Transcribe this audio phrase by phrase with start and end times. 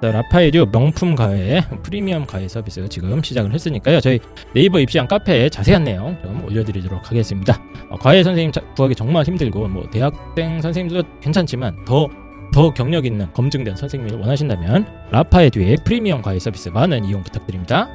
[0.00, 4.00] 자, 라파에듀 명품 과외 프리미엄 과외 서비스 지금 시작을 했으니까요.
[4.00, 4.18] 저희
[4.54, 7.62] 네이버 입시한 카페에 자세한 내용 좀 올려드리도록 하겠습니다.
[7.90, 12.08] 어, 과외 선생님 자- 구하기 정말 힘들고 뭐 대학생 선생님도 괜찮지만 더
[12.52, 17.88] 더 경력 있는 검증된 선생님을 원하신다면 라파에듀의 프리미엄 과외 서비스 많은 이용 부탁드립니다.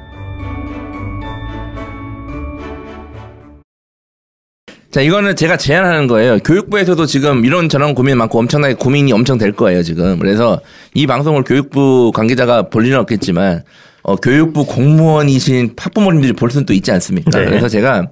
[4.96, 6.38] 자, 이거는 제가 제안하는 거예요.
[6.38, 10.18] 교육부에서도 지금 이런 저런 고민 많고 엄청나게 고민이 엄청 될 거예요, 지금.
[10.18, 10.58] 그래서
[10.94, 13.62] 이 방송을 교육부 관계자가 볼 일은 없겠지만,
[14.04, 17.38] 어, 교육부 공무원이신 학부모님들이 볼 수는 또 있지 않습니까?
[17.38, 17.44] 네.
[17.44, 18.06] 그래서 제가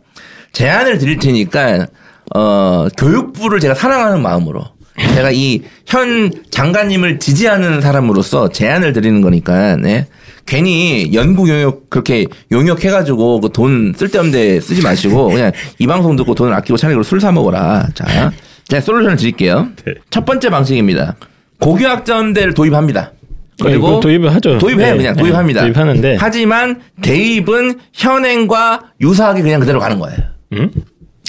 [0.52, 1.86] 제안을 드릴 테니까,
[2.34, 4.66] 어, 교육부를 제가 사랑하는 마음으로,
[4.98, 10.06] 제가 이 현 장관님을 지지하는 사람으로서 제안을 드리는 거니까, 네.
[10.46, 16.34] 괜히 연구 용역 그렇게 용역해가지고 그 돈 쓸데없는 데 쓰지 마시고 그냥 이 방송 듣고
[16.34, 17.88] 돈을 아끼고 차라리 술 사 먹어라.
[17.94, 18.32] 자,
[18.68, 19.68] 제가 솔루션을 드릴게요.
[19.84, 19.94] 네.
[20.10, 21.16] 첫 번째 방식입니다.
[21.60, 23.12] 고교학점대를 도입합니다.
[23.60, 24.58] 이거 그리고 도입을 하죠.
[24.58, 25.62] 도입해요, 네, 그냥 네, 도입합니다.
[25.62, 30.18] 도입하는데 하지만 대입은 현행과 유사하게 그냥 그대로 가는 거예요.
[30.54, 30.70] 음?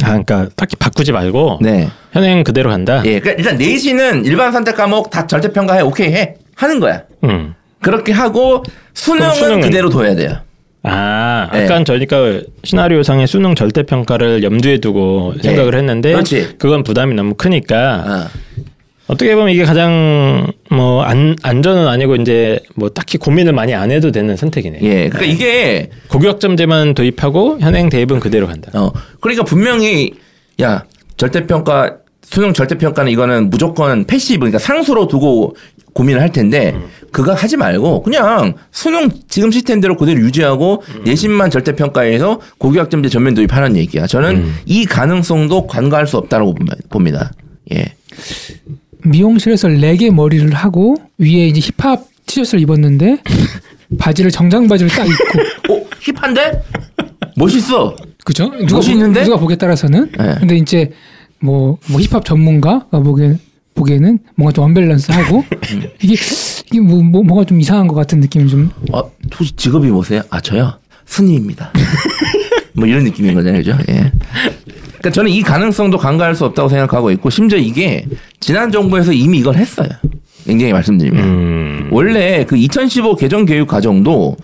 [0.04, 1.90] 아, 그러니까 딱히 바꾸지 말고 네.
[2.12, 3.02] 현행 그대로 간다.
[3.06, 7.04] 예, 그러니까 일단 내신은 일반 선택 과목 다 절대 평가해 오케이 해 하는 거야.
[7.24, 7.54] 음.
[7.82, 8.64] 그렇게 하고
[8.94, 9.62] 수능은, 수능은?
[9.62, 10.38] 그대로 둬야 돼요.
[10.84, 11.66] 아, 네.
[11.66, 15.44] 아까 저희가 시나리오상의 수능 절대 평가를 염두에 두고 네.
[15.44, 16.56] 생각을 했는데 그렇지.
[16.60, 18.28] 그건 부담이 너무 크니까 아.
[19.08, 24.12] 어떻게 보면 이게 가장 뭐 안, 안전은 아니고 이제 뭐 딱히 고민을 많이 안 해도
[24.12, 24.80] 되는 선택이네.
[24.82, 28.72] 예, 그러니까 이게 고교학점제만 도입하고 현행 대입은 그대로 간다.
[28.74, 30.14] 어, 그러니까 분명히,
[30.62, 30.86] 야,
[31.18, 35.56] 절대평가, 수능 절대평가는 이거는 무조건 passive, 그러니까 상수로 두고
[35.94, 36.76] 고민을 할 텐데,
[37.12, 44.08] 그거 하지 말고, 그냥 수능 지금 시스템대로 그대로 유지하고, 내신만 절대평가해서 고교학점제 전면 도입하는 얘기야.
[44.08, 46.56] 저는 이 가능성도 간과할 수 없다고
[46.90, 47.32] 봅니다.
[47.74, 47.94] 예.
[49.06, 53.20] 미용실에서 레게 머리를 하고 위에 이제 힙합 티셔츠를 입었는데
[53.98, 56.64] 바지를 정장 바지를 딱 입고 어, hip한데?
[57.38, 57.96] 멋있어.
[58.24, 58.50] 그죠?
[58.50, 59.20] 누가 멋있는데?
[59.22, 60.36] 보, 누가 보기에 따라서는 네.
[60.40, 60.92] 근데 이제
[61.40, 63.40] 뭐, 뭐 힙합 전문가가 보기엔
[63.76, 65.44] 보기에는 뭔가 좀 언밸런스하고
[66.02, 66.16] 이게
[66.72, 69.02] 이게 뭐, 뭐 뭐가 좀 이상한 것 같은 느낌이 좀 어,
[69.38, 70.22] 혹시 직업이 뭐세요?
[70.30, 70.80] 아, 저요?
[71.06, 71.72] 스님입니다.
[72.74, 73.78] 뭐 이런 느낌인 거잖아요, 그죠?
[73.90, 74.12] 예.
[75.06, 78.06] 그러니까 저는 이 가능성도 간과할 수 없다고 생각하고 있고, 심지어 이게
[78.40, 79.90] 지난 정부에서 이미 이걸 했어요.
[80.46, 81.24] 굉장히 말씀드리면.
[81.24, 81.90] 음.
[81.92, 84.36] 원래 그 2015 개정 교육 과정도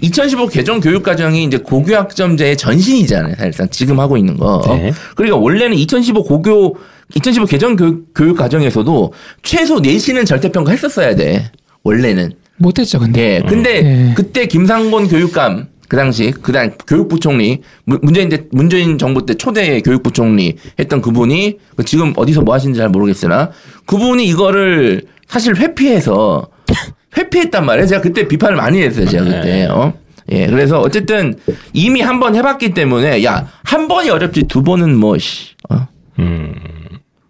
[0.00, 3.34] 2015 개정 교육 과정이 이제 고교 학점제의 전신이잖아요.
[3.36, 4.62] 사실상 지금 하고 있는 거.
[4.66, 4.92] 네.
[5.14, 6.76] 그러니까 원래는 2015 고교
[7.14, 9.12] 2015 개정 교육, 교육 과정에서도
[9.42, 11.50] 최소 내신은 절대 평가 했었어야 돼.
[11.82, 12.32] 원래는.
[12.58, 13.46] 못했죠 근데 예.
[13.46, 14.14] 근데 예.
[14.14, 19.80] 그때 김상곤 교육감 그 당시 그당 교육부 총리 문- 문재인 대, 문재인 정부 때 초대
[19.80, 23.50] 교육부 총리 했던 그분이 그 지금 어디서 뭐 하시는지 잘 모르겠으나
[23.86, 26.48] 그분이 이거를 사실 회피해서
[27.16, 27.86] 회피했단 말이에요.
[27.86, 29.06] 제가 그때 비판을 많이 했어요.
[29.06, 29.66] 제가 그때.
[29.70, 29.94] 어?
[30.32, 30.46] 예.
[30.48, 31.38] 그래서 어쨌든
[31.72, 35.54] 이미 한 번 해봤기 때문에 야 한 번이 어렵지 두 번은 뭐 씨.
[35.70, 35.86] 어?
[36.18, 36.52] 음.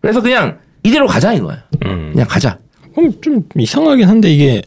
[0.00, 1.62] 그래서 그냥 이대로 가자 이거야.
[1.84, 2.10] 음.
[2.12, 2.58] 그냥 가자.
[2.94, 4.62] 그럼 좀 이상하긴 한데 이게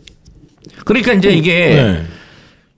[0.85, 2.03] 그러니까 이제 이게 네.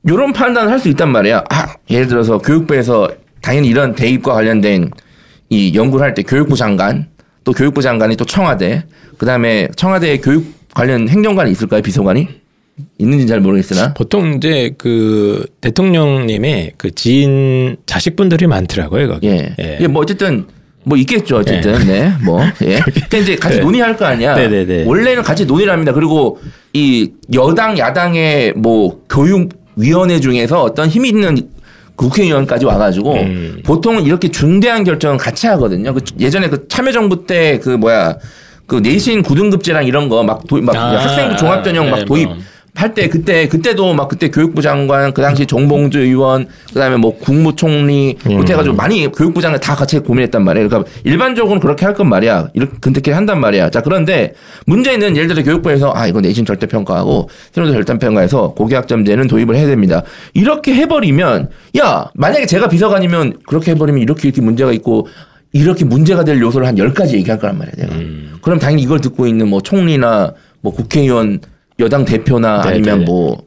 [0.07, 1.43] 요런 판단을 할 수 있단 말이야.
[1.49, 3.09] 아, 예를 들어서 교육부에서
[3.41, 4.89] 당연히 이런 대입과 관련된
[5.49, 7.07] 이 연구를 할 때 교육부 장관,
[7.43, 8.83] 또 교육부 장관이 또 청와대,
[9.17, 11.81] 그 다음에 청와대 교육 관련 행정관이 있을까요?
[11.81, 12.27] 비서관이?
[12.97, 19.27] 있는지 잘 모르겠으나 보통 이제 그 대통령님의 그 지인 자식분들이 많더라고요 거기.
[19.27, 19.55] 예.
[19.79, 19.87] 예.
[19.87, 20.45] 뭐 어쨌든
[20.83, 22.11] 뭐 있겠죠 어쨌든 네.
[22.23, 22.79] 뭐 예.
[22.79, 23.61] 그러니까 이제 같이 네.
[23.63, 24.35] 논의할 거 아니야.
[24.35, 24.85] 네네네.
[24.85, 25.91] 원래는 같이 논의를 합니다.
[25.93, 26.39] 그리고
[26.73, 31.49] 이 여당 야당의 뭐 교육 위원회 중에서 어떤 힘 있는
[31.95, 33.61] 국회의원까지 와가지고 음.
[33.65, 35.93] 보통은 이렇게 중대한 결정은 같이 하거든요.
[35.93, 38.17] 그 예전에 그 참여정부 때 그 뭐야
[38.65, 42.37] 그 내신 9등급제랑 이런 거막 도입 막 아, 학생부 종합전형 막 네, 도입 뭐.
[42.73, 48.31] 할때 그때 그때도 막 그때 교육부 장관 그 당시 정봉주 의원 그다음에 뭐 국무총리 음.
[48.35, 50.69] 그렇게 해가지고 많이 교육부 장관 다 같이 고민했단 말이에요.
[50.69, 52.47] 그러니까 일반적으로는 그렇게 할 건 말이야.
[52.53, 53.69] 이렇게 근데 한단 말이야.
[53.69, 54.33] 자 그런데
[54.65, 59.67] 문제는 예를 들어 교육부에서 아 이거 내신 절대 평가하고 신호도 절대 평가해서 고교학점제는 도입을 해야
[59.67, 60.03] 됩니다.
[60.33, 65.07] 이렇게 해버리면 야 만약에 제가 비서관이면 그렇게 해버리면 이렇게 이렇게 문제가 있고
[65.51, 67.93] 이렇게 문제가 될 요소를 한 10가지 얘기할 거란 말이야, 내가.
[67.95, 68.37] 음.
[68.41, 71.41] 그럼 당연히 이걸 듣고 있는 뭐 총리나 뭐 국회의원,
[71.81, 73.05] 여당 대표나 네, 아니면 네.
[73.05, 73.43] 뭐,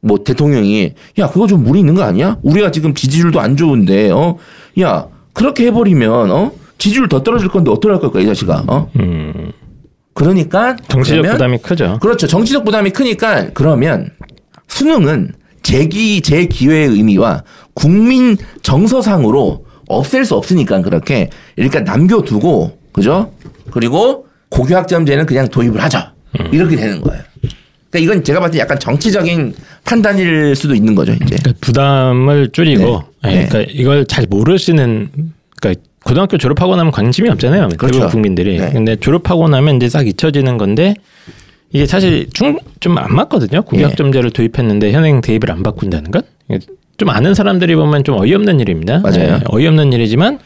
[0.00, 2.38] 뭐 대통령이 야, 그거 좀 무리 있는 거 아니야?
[2.42, 4.36] 우리가 지금 지지율도 안 좋은데, 어?
[4.80, 6.52] 야, 그렇게 해버리면, 어?
[6.78, 8.90] 지지율 더 떨어질 건데 어떡할 걸까, 이 자식아, 어?
[9.00, 9.52] 음.
[10.18, 10.76] 그러니까.
[10.88, 11.98] 정치적 그러면 부담이 크죠.
[12.00, 12.26] 그렇죠.
[12.26, 14.10] 정치적 부담이 크니까 그러면
[14.66, 15.32] 수능은
[15.62, 17.44] 재기 재기회의 의미와
[17.74, 23.32] 국민 정서상으로 없앨 수 없으니까 그렇게 그러니까 남겨두고 그죠?
[23.70, 26.14] 그리고 고교학점제는 그냥 도입을 하자
[26.52, 27.22] 이렇게 되는 거예요.
[27.90, 29.54] 그러니까 이건 제가 봤을 때 약간 정치적인
[29.84, 31.24] 판단일 수도 있는 거죠 이제.
[31.36, 33.30] 그러니까 부담을 줄이고 네.
[33.30, 33.46] 예, 네.
[33.48, 35.08] 그러니까 이걸 잘 모르시는
[35.60, 37.68] 그러니까 고등학교 졸업하고 나면 관심이 없잖아요.
[37.76, 37.86] 그렇죠.
[37.98, 38.58] 대부분 국민들이.
[38.58, 38.70] 네.
[38.72, 40.94] 근데 졸업하고 나면 이제 싹 잊혀지는 건데
[41.72, 42.58] 이게 사실 좀
[42.98, 43.62] 안 맞거든요.
[43.62, 46.22] 고교학점제를 도입했는데 현행 대입을 안 바꾼다는 건.
[46.96, 49.00] 좀 아는 사람들이 보면 좀 어이없는 일입니다.
[49.00, 49.18] 맞아요.
[49.34, 50.38] 예, 어이없는 일이지만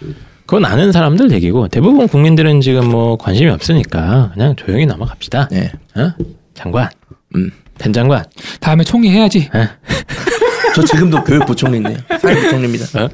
[0.46, 5.48] 그건 아는 사람들 얘기고 대부분 국민들은 지금 뭐 관심이 없으니까 그냥 조용히 넘어갑시다.
[5.50, 5.70] 네.
[5.96, 6.12] 어?
[6.54, 6.88] 장관,
[7.36, 7.50] 음.
[7.78, 8.24] 된 장관,
[8.60, 9.48] 다음에 총리 해야지.
[10.74, 11.98] 저 지금도 교육부 총리인데요.
[12.20, 13.02] 사회부 총리입니다.
[13.02, 13.08] 어?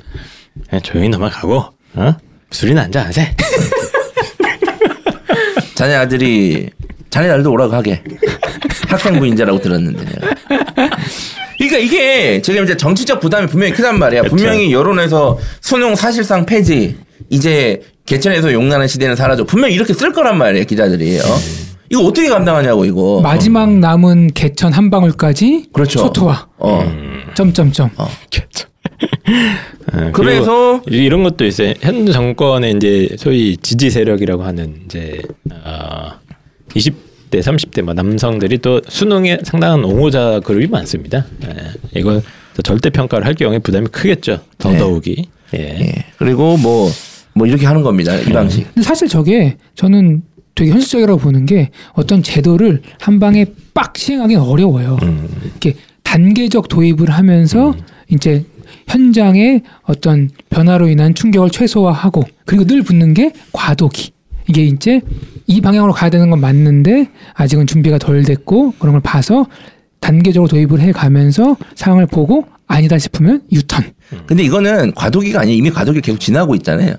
[0.68, 2.16] 그냥 조용히 넘어가고, 어?
[2.50, 3.34] 술이나 한잔 하세.
[5.74, 6.70] 자네 아들이
[7.08, 8.02] 자네 날도 오라고 하게
[8.88, 10.34] 학생부 인자라고 들었는데 내가.
[11.56, 14.22] 그러니까 이게 지금 이제 정치적 부담이 분명히 크단 말이야.
[14.22, 14.36] 그렇죠.
[14.36, 16.96] 분명히 여론에서 수능 사실상 폐지
[17.30, 19.44] 이제 개천에서 용나는 시대는 사라져.
[19.44, 21.18] 분명히 이렇게 쓸 거란 말이에요 기자들이.
[21.20, 21.38] 어?
[21.90, 23.20] 이거 어떻게 감당하냐고 이거.
[23.22, 26.00] 마지막 남은 개천 한 방울까지 그렇죠.
[26.00, 26.84] 소토와 어.
[27.34, 27.90] 점점점.
[27.96, 28.06] 어,
[30.12, 31.72] 그래서 그리고 이런 것도 있어요.
[31.80, 36.12] 현 정권의 이제 소위 지지 세력이라고 하는 이제 어,
[36.74, 41.24] 20대, 30대 뭐 남성들이 또 수능에 상당한 옹호자 그룹이 많습니다.
[41.46, 42.20] 예, 이거
[42.62, 44.40] 절대 평가를 할 경우에 부담이 크겠죠.
[44.58, 45.28] 더더욱이.
[45.54, 45.58] 예.
[45.58, 45.94] 예.
[46.18, 48.14] 그리고 뭐뭐 이렇게 하는 겁니다.
[48.16, 48.64] 이 방식.
[48.74, 50.22] 근데 사실 저게 저는
[50.58, 54.98] 되게 현실적이라고 보는 게 어떤 제도를 한 방에 빡 시행하기는 어려워요.
[55.02, 55.28] 음.
[55.44, 57.76] 이렇게 단계적 도입을 하면서
[58.08, 58.44] 이제
[58.88, 64.10] 현장의 어떤 변화로 인한 충격을 최소화하고 그리고 늘 붙는 게 과도기.
[64.48, 65.00] 이게 이제
[65.46, 69.46] 이 방향으로 가야 되는 건 맞는데 아직은 준비가 덜 됐고 그런 걸 봐서
[70.00, 73.84] 단계적으로 도입을 해 가면서 상황을 보고 아니다 싶으면 유턴.
[74.26, 75.56] 근데 이거는 과도기가 아니에요.
[75.56, 76.96] 이미 과도기 계속 지나고 있잖아요.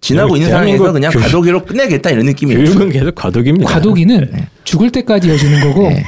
[0.00, 2.64] 지나고 있는 상황에서 그냥 교육- 과도기로 끝내겠다 이런 느낌이에요.
[2.64, 3.70] 교육은 계속 과도기입니다.
[3.72, 4.30] 과도기는
[4.64, 6.04] 죽을 때까지 이어지는 거고 네.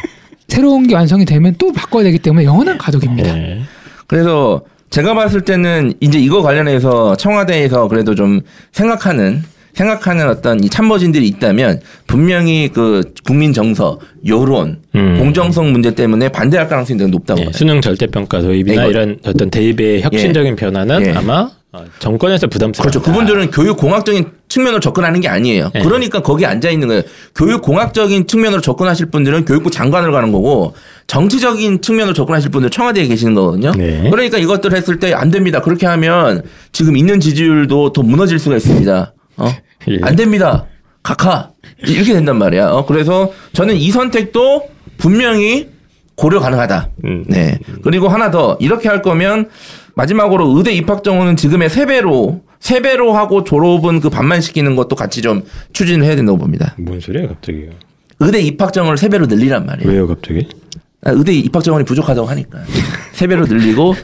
[0.48, 3.36] 새로운 게 완성이 되면 또 바꿔야 되기 때문에 영원한 과도기입니다.
[3.36, 3.60] 예.
[4.06, 8.40] 그래서 제가 봤을 때는 이제 이거 관련해서 청와대에서 그래도 좀
[8.72, 9.42] 생각하는
[9.72, 15.16] 생각하는 어떤 이 참모진들이 있다면 분명히 그 국민 정서, 여론, 음.
[15.20, 17.52] 공정성 문제 때문에 반대할 가능성이 되게 높다고 예, 봐요.
[17.54, 21.12] 수능 절대평가 도입이나 이거- 이런 어떤 대입의 혁신적인 변화는 예.
[21.12, 22.82] 아마 어, 정권에서 부담스럽다.
[22.82, 23.00] 그렇죠.
[23.00, 25.70] 그분들은 교육 공학적인 측면으로 접근하는 게 아니에요.
[25.72, 25.82] 네.
[25.82, 27.02] 그러니까 거기 앉아 있는 거예요.
[27.36, 30.74] 교육 공학적인 측면으로 접근하실 분들은 교육부 장관을 가는 거고
[31.06, 33.70] 정치적인 측면으로 접근하실 분들은 청와대에 계시는 거거든요.
[33.72, 34.08] 네.
[34.10, 35.60] 그러니까 이것들 했을 때 안 됩니다.
[35.60, 39.12] 그렇게 하면 지금 있는 지지율도 더 무너질 수가 있습니다.
[39.36, 39.54] 어?
[39.88, 39.98] 예.
[40.02, 40.66] 안 됩니다.
[41.04, 41.50] 각하
[41.86, 42.70] 이렇게 된단 말이야.
[42.70, 42.84] 어?
[42.86, 45.68] 그래서 저는 이 선택도 분명히
[46.16, 46.88] 고려 가능하다.
[47.04, 47.24] 음.
[47.28, 47.58] 네.
[47.82, 49.48] 그리고 하나 더 이렇게 할 거면
[50.00, 54.96] 마지막으로 의대 입학 정원은 지금의 세 배로 세 배로 하고 졸업은 그 반만 시키는 것도
[54.96, 55.42] 같이 좀
[55.74, 56.74] 추진을 해야 된다고 봅니다.
[56.78, 57.66] 뭔 소리야 갑자기?
[58.18, 59.90] 의대 입학 정원을 세 배로 늘리란 말이에요.
[59.90, 60.48] 왜요 갑자기?
[61.02, 62.58] 아, 의대 입학 정원이 부족하다고 하니까
[63.12, 63.94] 세 배로 늘리고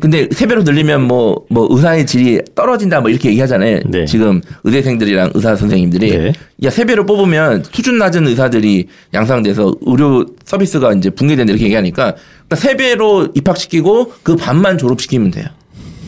[0.00, 3.80] 근데 세 배로 늘리면 뭐뭐 의사의 질이 떨어진다 뭐 이렇게 얘기하잖아요.
[3.86, 4.04] 네.
[4.06, 6.32] 지금 의대생들이랑 의사 선생님들이 네.
[6.64, 12.76] 야세 배로 뽑으면 수준 낮은 의사들이 양상돼서 의료 서비스가 이제 붕괴된다 이렇게 얘기하니까 그러니까 세
[12.76, 15.46] 배로 입학시키고 그 반만 졸업시키면 돼요.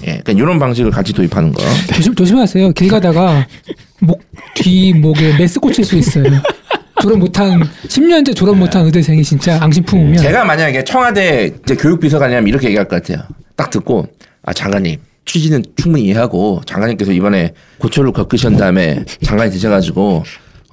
[0.03, 1.62] 예, 그러니까 이런 방식을 같이 도입하는 거.
[1.95, 2.73] 조심, 조심하세요.
[2.73, 3.47] 길 가다가
[4.00, 4.21] 목
[4.57, 6.25] 뒤 목에 메스 꽂힐 수 있어요.
[7.00, 12.67] 졸업 못한 10년째 졸업 못한 의대생이 진짜 앙심 품으면 제가 만약에 청와대 이제 교육비서관이라면 이렇게
[12.69, 13.26] 얘기할 것 같아요.
[13.55, 14.07] 딱 듣고
[14.43, 20.25] 아 장관님 취지는 충분히 이해하고 장관님께서 이번에 고초를 겪으신 다음에 장관이 되셔가지고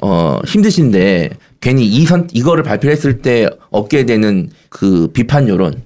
[0.01, 5.81] 어 힘드신데 괜히 이선 이거를 발표했을 때 얻게 되는 그 비판 여론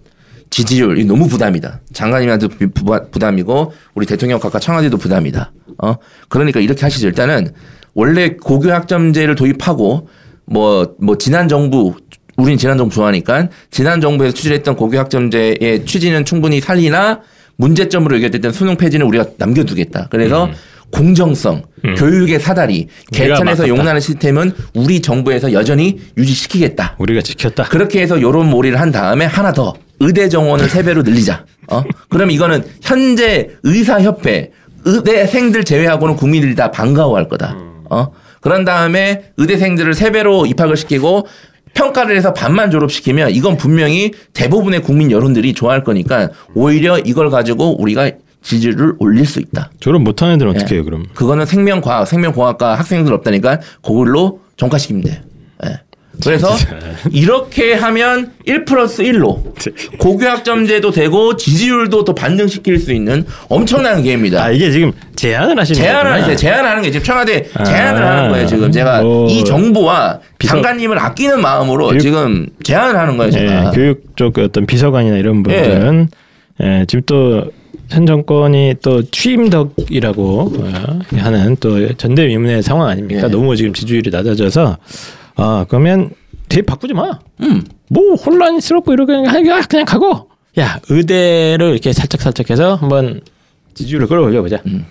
[0.50, 1.82] 지지율이 너무 부담이다.
[2.48, 5.52] 부- 부담이고 우리 대통령 각각 청와대도 부담이다.
[5.84, 5.96] 어
[6.30, 7.08] 그러니까 이렇게 하시죠.
[7.08, 7.52] 일단은
[7.94, 10.08] 원래 고교 학점제를 도입하고
[10.48, 11.96] 뭐 뭐 지난 정부
[12.38, 17.22] 우린 지난 정부 좋아하니까 지난 정부에서 추진했던 고교 학점제의 취지는 충분히 살리나
[17.58, 20.08] 문제점으로 얘기했던 수능 폐지는 우리가 남겨두겠다.
[20.12, 20.50] 그래서
[20.92, 21.64] 공정성,
[21.98, 23.68] 교육의 사다리, 개천에서.
[23.68, 26.96] 용나는 시스템은 우리 정부에서 여전히 유지시키겠다.
[27.00, 27.64] 우리가 지켰다.
[27.66, 31.46] 그렇게 해서 요런 몰이를 한 다음에 하나 더 의대 정원을 세 배로 늘리자.
[31.72, 31.84] 어?
[32.10, 34.52] 그럼 이거는 현재 의사협회
[34.86, 37.58] 의대생들 제외하고는 국민들이 다 반가워할 거다.
[37.90, 38.12] 어?
[38.42, 41.28] 그런 다음에 의대생들을 세 배로 입학을 시키고
[41.74, 48.12] 평가를 해서 반만 졸업시키면 이건 분명히 대부분의 국민 여론들이 좋아할 거니까 오히려 이걸 가지고 우리가
[48.42, 49.72] 지지율을 올릴 수 있다.
[49.80, 50.58] 졸업 못한 애들은 예.
[50.58, 51.06] 어떻게 해요, 그럼?
[51.14, 55.16] 그거는 생명과학, 생명공학과 학생들 없다니까 그걸로 전과시키면 돼요.
[55.66, 55.82] 예.
[56.24, 56.50] 그래서
[57.12, 59.42] 이렇게 하면 1 플러스 1로
[60.00, 64.44] 고교학점제도 되고 지지율도 더 반등시킬 수 있는 엄청난 기회입니다.
[64.44, 66.12] 아, 이게 지금 제안을 하시는 제안을.
[66.24, 67.64] 하는 제안하는 게 지금 청와대 아.
[67.64, 68.48] 제안을 하는 거예요.
[68.48, 73.32] 지금 제가 뭐이 정부와 비서- 장관님을 아끼는 마음으로 교육- 지금 제안을 하는 거예요.
[73.32, 73.68] 제가.
[73.68, 76.10] 예, 교육 쪽 어떤 비서관이나 이런 분들은
[76.64, 83.24] 예, 지금 또현 정권이 또 취임덕이라고 어, 하는 또 전대미문의 상황 아닙니까?
[83.28, 83.32] 예.
[83.32, 84.78] 너무 지금 지지율이 낮아져서
[85.38, 86.12] 아 그러면
[86.50, 87.20] 대입 바꾸지 마.
[87.42, 87.64] 음.
[87.90, 90.30] 뭐 혼란스럽고 이러게 그냥 그냥 가고
[90.60, 93.22] 야 의대를 이렇게 살짝 살짝 해서 한번
[93.76, 94.58] 지지율을 끌어올려 보자.
[94.66, 94.86] 음.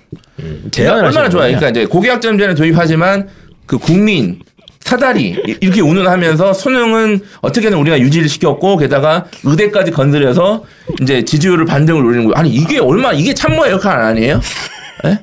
[0.71, 1.47] 제안을 얼마나 하시는 좋아요.
[1.57, 3.29] 그러니까 이제 고교학점제는 도입하지만
[3.67, 4.39] 그 국민
[4.81, 10.63] 사다리 이- 이렇게 운운하면서 수능은 어떻게든 우리가 유지를 시켰고 게다가 의대까지 건드려서
[11.03, 12.35] 이제 지지율을 반등을 노리는 거예요.
[12.37, 14.41] 아니 이게 얼마 이게 참모의 역할 아니에요?
[15.07, 15.19] 예?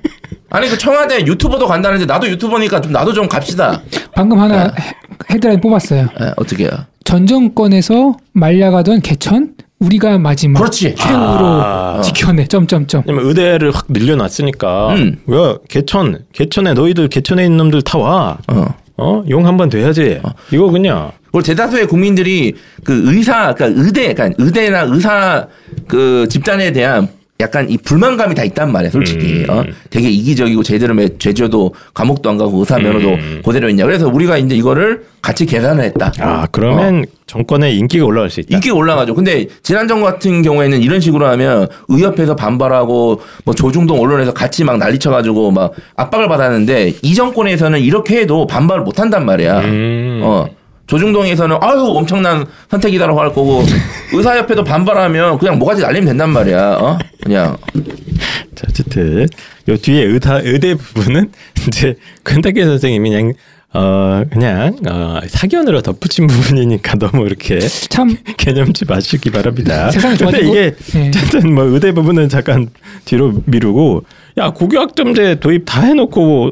[0.50, 3.82] 아니 그 청와대 유튜버도 간다는데 나도 유튜버니까 좀 나도 좀 갑시다.
[4.16, 4.94] 방금 하나 헤-
[5.32, 6.08] 헤드라인 뽑았어요.
[6.22, 6.72] 예, 어떻게 해요?
[7.04, 10.96] 전 정권에서 말려가던 개천 우리가 마지막 그렇지.
[10.96, 12.02] 최후로 아.
[12.04, 12.48] 지켜내.
[12.48, 13.04] 점점점.
[13.06, 15.18] 왜냐면 의대를 확 늘려놨으니까 음.
[15.28, 18.38] 왜 개천 개천에 너희들 개천에 있는 놈들 다 와.
[18.48, 18.66] 어.
[18.98, 19.24] 어?
[19.30, 20.22] 용 한 번 돼야지.
[20.52, 25.48] 이거 그냥 그리고 대다수의 국민들이 그 의사, 그러니까 의대, 그러니까 의대나 의사
[25.88, 27.10] 그 집단에 대한
[27.40, 29.44] 약간 이 불만감이 다 있단 말이야, 솔직히.
[29.44, 29.50] 음.
[29.50, 29.63] 어?
[29.90, 33.42] 되게 이기적이고 제대로 매- 제주도 감옥도 안 가고 의사 면허도 음.
[33.44, 33.86] 그대로 있냐.
[33.86, 36.12] 그래서 우리가 이제 이거를 같이 계산을 했다.
[36.20, 38.50] 아 그러면 정권의 인기가 올라갈 수 있다.
[38.56, 39.16] 인기 올라가죠.
[39.16, 44.78] 근데 지난 정부 같은 경우에는 이런 식으로 하면 의협에서 반발하고 뭐 조중동 언론에서 같이 막
[44.78, 49.60] 난리 쳐가지고 막 압박을 받았는데 이 정권에서는 이렇게 해도 반발을 못 한단 말이야.
[49.62, 50.22] 음.
[50.24, 50.46] 어.
[50.88, 53.63] 조중동에서는 아유 엄청난 선택이다라고 할 거고
[54.12, 56.78] 의사협회도 반발하면 그냥 뭐가지 날리면 된단 말이야.
[56.80, 57.00] 어?
[57.24, 57.58] 그냥
[58.56, 59.28] 자, 어쨌든
[59.70, 61.32] 요 뒤에 의사 의대 부분은
[61.68, 63.34] 이제 권탁계 선생님이 그냥
[63.75, 69.90] 어 그냥 어 사견으로 덧붙인 부분이니까 너무 이렇게 참 개념치 마시기 바랍니다.
[69.90, 71.08] 세상이 근데 좋아지고- 이게 네.
[71.08, 72.70] 어쨌든 뭐 의대 부분은 잠깐
[73.06, 74.04] 뒤로 미루고
[74.38, 76.52] 야 고교학점제 도입 다 해놓고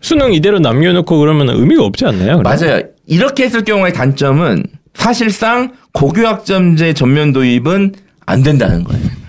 [0.00, 2.38] 수능 이대로 남겨놓고 그러면 의미가 없지 않나요?
[2.38, 2.42] 그럼?
[2.42, 2.82] 맞아요.
[3.06, 7.94] 이렇게 했을 경우의 단점은 사실상 고교학점제 전면 도입은
[8.26, 9.23] 안 된다는 거예요.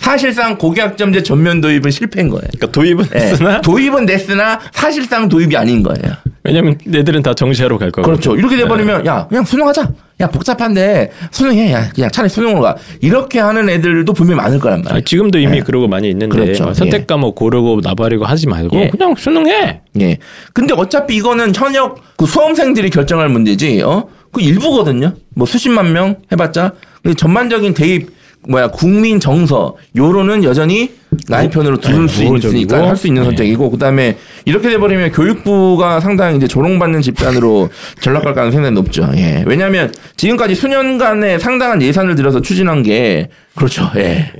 [0.00, 2.42] 사실상 고교학점제 전면 도입은 실패인 거예요.
[2.52, 6.16] 그러니까 도입은 예, 했으나 도입은 됐으나 사실상 도입이 아닌 거예요.
[6.42, 8.06] 왜냐면 애들은 다 정시하러 갈 거고.
[8.06, 8.34] 그렇죠.
[8.34, 9.90] 이렇게 돼버리면 야 그냥 수능하자.
[10.20, 11.72] 야 복잡한데 수능해.
[11.72, 12.76] 야 그냥 차라리 수능으로 가.
[13.02, 15.04] 이렇게 하는 애들도 분명히 많을 거란 아, 말이에요.
[15.04, 15.60] 지금도 이미 예.
[15.60, 16.64] 그러고 많이 있는데 그렇죠.
[16.64, 18.88] 뭐 선택 과목 고르고 나발이고 하지 말고 예.
[18.88, 19.82] 그냥 수능해.
[20.00, 20.18] 예.
[20.54, 23.82] 근데 어차피 이거는 현역 그 수험생들이 결정할 문제지.
[23.82, 24.08] 어?
[24.32, 25.12] 그 일부거든요.
[25.34, 26.72] 뭐 수십만 명 해봤자.
[27.18, 30.92] 전반적인 대입 뭐야 국민 정서 요로는 여전히
[31.28, 32.24] 나의 편으로 두를 네, 수.
[32.24, 33.28] 있으니까 할 수 있는 네.
[33.28, 37.68] 선택이고 그다음에 이렇게 돼버리면 교육부가 상당히 이제 조롱받는 집단으로
[38.00, 39.10] 전락할 가능성이 높죠.
[39.16, 39.44] 예.
[39.46, 43.90] 왜냐하면 지금까지 수년간의 상당한 예산을 들여서 추진한 게 그렇죠.
[43.96, 44.32] 예.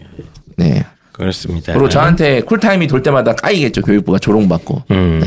[0.57, 0.85] 네.
[1.13, 1.75] 그렇습니다.
[1.75, 3.83] 그리고 저한테 쿨타임이 돌 때마다 까이겠죠.
[3.83, 4.83] 교육부가 조롱받고.
[4.91, 5.23] 음.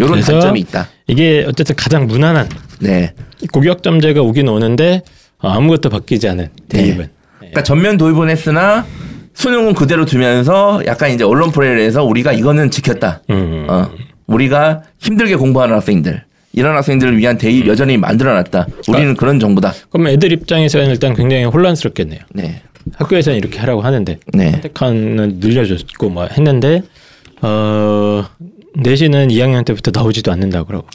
[0.00, 0.88] 요런 그래서 단점이 있다.
[1.06, 2.48] 이게 어쨌든 가장 무난한
[2.80, 3.14] 네.
[3.52, 5.02] 고교학점제가 오긴 오는데
[5.38, 6.78] 어, 아무것도 바뀌지 않은 네.
[6.82, 7.08] 대입은.
[7.50, 8.86] 그러니까 전면 도입은 했으나
[9.34, 13.22] 수능은 그대로 두면서 약간 이제 언론 프레를 해서 우리가 이거는 지켰다.
[13.30, 13.66] 음.
[13.68, 13.90] 어.
[14.26, 18.66] 우리가 힘들게 공부하는 학생들 이런 학생들을 위한 대입 여전히 만들어놨다.
[18.88, 19.72] 우리는 그런 정부다.
[19.90, 22.20] 그럼 애들 입장에서는 일단 굉장히 혼란스럽겠네요.
[22.34, 22.62] 네.
[22.94, 24.52] 학교에서는 이렇게 하라고 하는데 네.
[24.52, 26.82] 선택하는 늘려줬고 뭐 했는데
[27.42, 28.24] 어
[28.74, 30.86] 내신은 2학년 때부터 나오지도 않는다 그러고.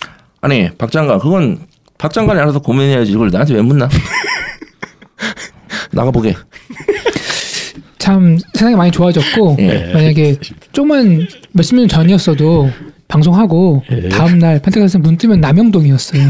[0.41, 1.59] 아니 박 장관 그건
[1.97, 3.87] 박 장관이 알아서 고민해야지 이걸 나한테 왜 묻나?
[5.95, 6.35] 나가보게.
[7.97, 9.91] 참 세상이 많이 좋아졌고 예.
[9.93, 10.35] 만약에
[10.71, 12.69] 조금만 몇십 년 전이었어도
[13.07, 14.09] 방송하고 예.
[14.09, 16.29] 다음 날 판타카스 눈 뜨면 남영동이었어요.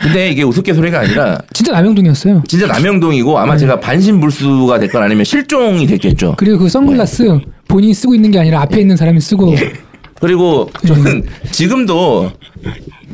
[0.00, 2.44] 근데 이게 우스갯소리가 아니라 진짜 남영동이었어요.
[2.46, 3.58] 진짜 남영동이고 아마 네.
[3.58, 6.36] 제가 반신불수가 됐건 아니면 실종이 됐겠죠.
[6.38, 9.54] 그리고 그 선글라스 본인이 쓰고 있는 게 아니라 앞에 있는 사람이 쓰고
[10.20, 12.30] 그리고 저는 지금도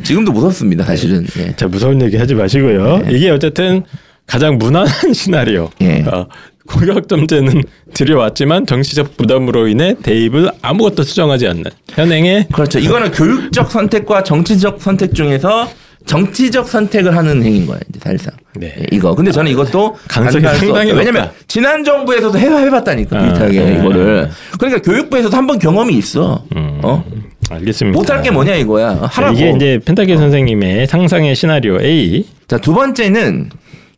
[0.02, 1.26] 지금도 무섭습니다 사실은.
[1.38, 1.56] 예.
[1.56, 3.02] 자 무서운 얘기 하지 마시고요.
[3.10, 3.82] 이게 어쨌든
[4.26, 5.70] 가장 무난한 시나리오.
[5.82, 6.02] 예.
[6.02, 6.26] 어,
[6.66, 7.62] 공격점제는
[7.92, 12.78] 들여왔지만 정치적 부담으로 인해 대입을 아무것도 수정하지 않는 현행의 그렇죠.
[12.78, 15.68] 이거는 교육적 선택과 정치적 선택 중에서
[16.06, 17.80] 정치적 선택을 하는 행위인 거예요.
[17.88, 18.34] 이제 사실상.
[18.56, 18.74] 네.
[18.78, 19.14] 예, 이거.
[19.14, 20.98] 근데 저는 이것도 가능성이 상당히 없다.
[20.98, 21.34] 왜냐면 높다.
[21.48, 23.74] 지난 정부에서도 해봐 해봤다니까 아, 비슷하게 네.
[23.78, 24.30] 이거를.
[24.58, 26.44] 그러니까 교육부에서도 한 번 경험이 있어.
[26.56, 26.80] 음.
[26.82, 27.04] 어?
[27.50, 27.98] 알겠습니다.
[27.98, 28.96] 못할 게 뭐냐 이거야.
[29.00, 29.34] 자, 하라고.
[29.36, 32.26] 이게 이제 펜타기 선생님의 상상의 시나리오 A.
[32.48, 33.50] 자, 두 번째는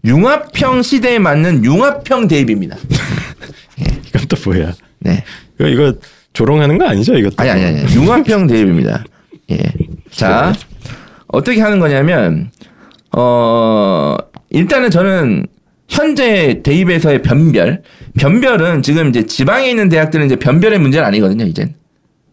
[0.06, 2.76] 융합형 시대에 맞는 융합형 대입입니다.
[4.08, 4.72] 이건 또 뭐야?
[5.00, 5.24] 네.
[5.58, 5.92] 이거 이거
[6.32, 7.14] 조롱하는 거 아니죠?
[7.16, 7.34] 이것도.
[7.38, 7.94] 아니, 아니, 아니.
[7.94, 9.04] 융합형 대입입니다.
[9.50, 9.58] 예.
[10.10, 10.52] 자,
[11.28, 12.50] 어떻게 하는 거냐면,
[13.12, 14.16] 어,
[14.50, 15.46] 일단은 저는
[15.88, 17.82] 현재 대입에서의 변별.
[18.18, 21.74] 변별은 지금 이제 지방에 있는 대학들은 이제 변별의 문제는 아니거든요, 이젠.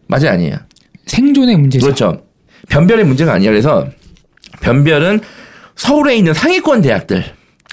[0.06, 0.56] 맞아요, 아니에요.
[1.06, 1.84] 생존의 문제죠.
[1.84, 2.22] 그렇죠.
[2.68, 3.50] 변별의 문제가 아니야.
[3.50, 3.88] 그래서
[4.60, 5.20] 변별은
[5.76, 7.24] 서울에 있는 상위권 대학들.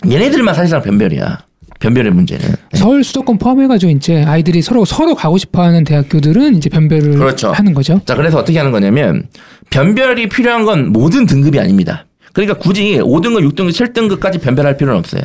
[0.09, 1.45] 얘네들만 사실상 변별이야.
[1.79, 2.45] 변별의 문제는.
[2.75, 7.51] 서울 수도권 포함해가지고 이제 아이들이 서로 서로 가고 싶어하는 대학교들은 이제 변별을 그렇죠.
[7.51, 7.99] 하는 거죠.
[8.05, 9.23] 자, 그래서 어떻게 하는 거냐면
[9.71, 12.05] 변별이 필요한 건 모든 등급이 아닙니다.
[12.33, 15.23] 그러니까 굳이 5등급, 6등급, 7등급까지 변별할 필요는 없어요.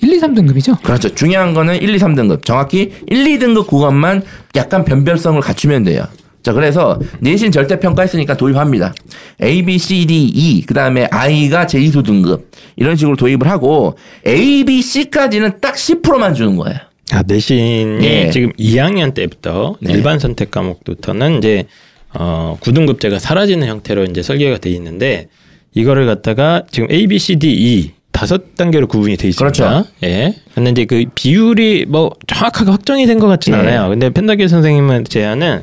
[0.00, 0.82] 1, 2, 3등급이죠.
[0.82, 1.14] 그렇죠.
[1.14, 2.44] 중요한 거는 1, 2, 3등급.
[2.44, 4.22] 정확히 1, 2등급 그것만
[4.56, 6.04] 약간 변별성을 갖추면 돼요.
[6.42, 8.94] 자, 그래서 내신 절대 평가 했으니까 도입합니다.
[9.42, 10.62] A, B, C, D, E.
[10.66, 12.50] 그 다음에 I가 제2수 등급.
[12.76, 13.96] 이런 식으로 도입을 하고
[14.26, 16.78] A, B, C까지는 딱 10%만 주는 거예요.
[17.12, 18.30] 아, 내신이 예.
[18.30, 19.92] 지금 2학년 때부터 네.
[19.92, 21.66] 일반 선택 과목부터는 이제
[22.14, 25.28] 어, 구등급제가 사라지는 형태로 이제 설계가 돼 있는데
[25.74, 29.58] 이거를 갖다가 지금 A, B, C, D, E 다섯 단계로 구분이 돼 있습니다.
[29.58, 29.88] 그렇죠.
[30.04, 30.34] 예.
[30.54, 33.62] 근데 이제 그 비율이 뭐 정확하게 확정이 된 것 같지는 예.
[33.68, 33.88] 않아요.
[33.90, 35.62] 근데 펜다길 선생님은 제안은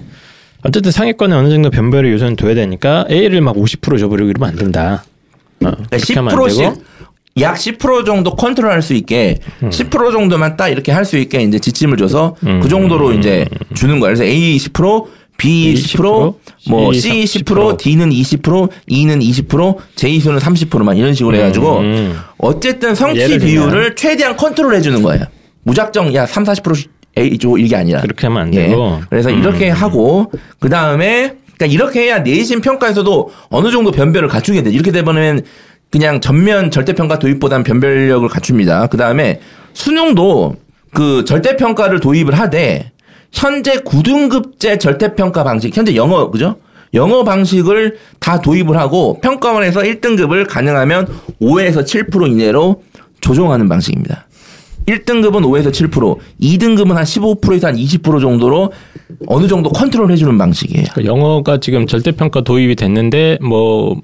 [0.64, 5.04] 어쨌든 상위권에 어느 정도 변별의 요소는 둬야 되니까 A를 막 50% 줘버리고 이러면 안 된다.
[5.64, 6.74] 어, 그러니까 10%씩 되고.
[7.38, 12.36] 약10% 정도 컨트롤할 수 있게 10% 정도만 딱 이렇게 할 수 있게 이제 지침을 줘서
[12.46, 12.60] 음.
[12.62, 14.16] 그 정도로 이제 주는 거예요.
[14.16, 15.06] 그래서 A 10%,
[15.38, 16.34] B 10%,
[16.68, 22.20] 뭐 C 10%, D는 20%, E는 20%, J수는 30%만 이런 식으로 해가지고 음.
[22.40, 23.40] 어쨌든 성취.
[23.40, 25.24] 비율을 최대한 컨트롤 해 주는 거예요.
[25.64, 28.68] 무작정 야 3, 40% A 줘 이게 아니라 그렇게 하면 안 예.
[28.68, 29.00] 되고.
[29.10, 29.40] 그래서 음.
[29.40, 34.72] 이렇게 하고 그 다음에 그러니까 이렇게 해야 내신 평가에서도 어느 정도 변별을 갖추게 돼.
[34.72, 35.42] 이렇게 되면은
[35.92, 38.88] 그냥 전면 절대평가 도입보다는 변별력을 갖춥니다.
[38.88, 39.42] 그 다음에
[39.74, 40.56] 수능도
[40.94, 42.92] 그 절대평가를 도입을 하되
[43.32, 46.56] 현재 9등급제 절대평가 방식, 현재 영어 그죠?
[46.94, 51.08] 영어 방식을 다 도입을 하고 평가원에서 1등급을 가능하면
[51.42, 52.84] 5에서 7% 이내로
[53.22, 54.26] 조정하는 방식입니다.
[54.90, 58.72] 1등급은 5에서 7%, 2등급은 한 15%에서 한 20% 정도로
[59.28, 60.86] 어느 정도 컨트롤 해주는 방식이에요.
[60.94, 64.02] 그 영어가 지금 절대평가 도입이 됐는데 뭐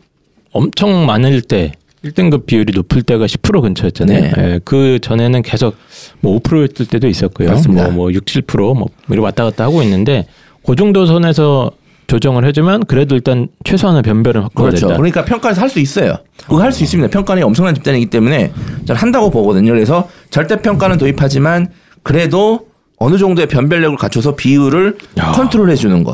[0.52, 1.72] 엄청 많을 때
[2.04, 4.22] 1등급 비율이 높을 때가 10% 근처였잖아요.
[4.22, 4.34] 네.
[4.38, 5.76] 예, 그 전에는 계속
[6.22, 7.50] 뭐 5%였을 때도 있었고요.
[7.50, 7.86] 맞습니다.
[7.86, 10.26] 뭐, 뭐 6, 7%뭐 이렇게 왔다 갔다 하고 있는데
[10.66, 11.72] 그 정도 선에서
[12.08, 14.88] 조정을 해주면 그래도 일단 최소한의 변별은 확보가 그렇죠.
[14.88, 14.98] 된다.
[14.98, 16.16] 그러니까 평가에서 할수 있어요.
[16.44, 17.10] 그거 할 수 있습니다.
[17.10, 18.52] 평가는 엄청난 집단이기 때문에
[18.86, 19.72] 저는 한다고 보거든요.
[19.72, 21.68] 그래서 절대평가는 도입하지만
[22.04, 22.68] 그래도
[22.98, 25.32] 어느 정도의 변별력을 갖춰서 비율을 야.
[25.32, 26.12] 컨트롤 해 주는 거.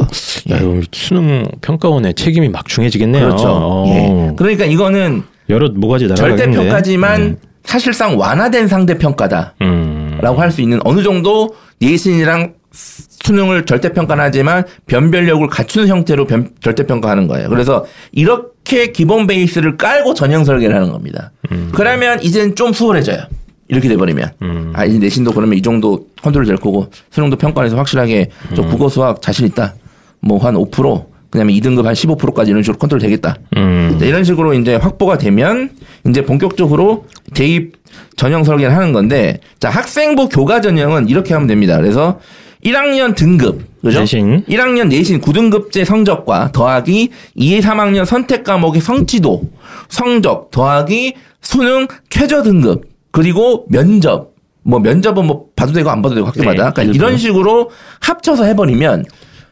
[0.52, 3.24] 야, 이거 수능 평가원의 책임이 막 중해지겠네요.
[3.26, 3.46] 그렇죠.
[3.48, 3.86] 어.
[3.88, 4.32] 예.
[4.36, 6.38] 그러니까 이거는 여러 모가지 날아가겠네.
[6.38, 9.56] 절대 평가지만 사실상 완화된 상대 평가다.
[9.64, 10.20] 음.
[10.22, 16.86] 라고 할수 있는 어느 정도 예신이랑 수능을 절대 평가는 하지만 변별력을 갖추는 형태로 변- 절대
[16.86, 17.50] 평가하는 거예요.
[17.50, 21.32] 그래서 이렇게 기본 베이스를 깔고 전형 설계를 하는 겁니다.
[21.74, 23.24] 그러면 이제는 좀 수월해져요.
[23.72, 24.32] 이렇게 돼버리면.
[24.42, 24.74] 음.
[24.76, 29.22] 아, 이제 내신도 그러면 이 정도 컨트롤 될 거고 수능도 평가에서 확실하게 저 국어 수학
[29.22, 29.74] 자신 있다.
[30.20, 33.38] 뭐 한 5%, 그다음에 2등급 한 15%까지 이런 식으로 컨트롤 되겠다.
[33.58, 33.98] 음.
[34.00, 35.70] 자, 이런 식으로 이제 확보가 되면
[36.08, 37.74] 이제 본격적으로 대입
[38.18, 41.78] 전형 설계를 하는 건데 자 학생부 교과 전형은 이렇게 하면 됩니다.
[41.78, 42.20] 그래서
[42.66, 44.02] 1학년 등급 그죠?
[44.02, 44.44] 내신.
[44.48, 49.44] 1학년 내신 9등급제 성적과 더하기 2, 3학년 선택 과목의 성취도
[49.90, 54.32] 성적 더하기 수능 최저 등급 그리고 면접
[54.64, 56.96] 뭐 면접은 뭐 봐도 되고 안 봐도 되고 학교마다 네, 그러니까 일부.
[56.96, 59.06] 이런 식으로 합쳐서 해버리면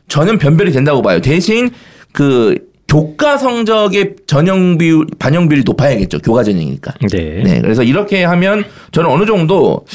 [0.07, 1.21] 저는 변별이 된다고 봐요.
[1.21, 1.69] 대신
[2.11, 2.55] 그
[2.87, 6.19] 교과 성적의 전형 비율 반영 비율이 높아야겠죠.
[6.19, 6.93] 교과 전형이니까.
[7.11, 7.41] 네.
[7.43, 7.61] 네.
[7.61, 9.85] 그래서 이렇게 하면 저는 어느 정도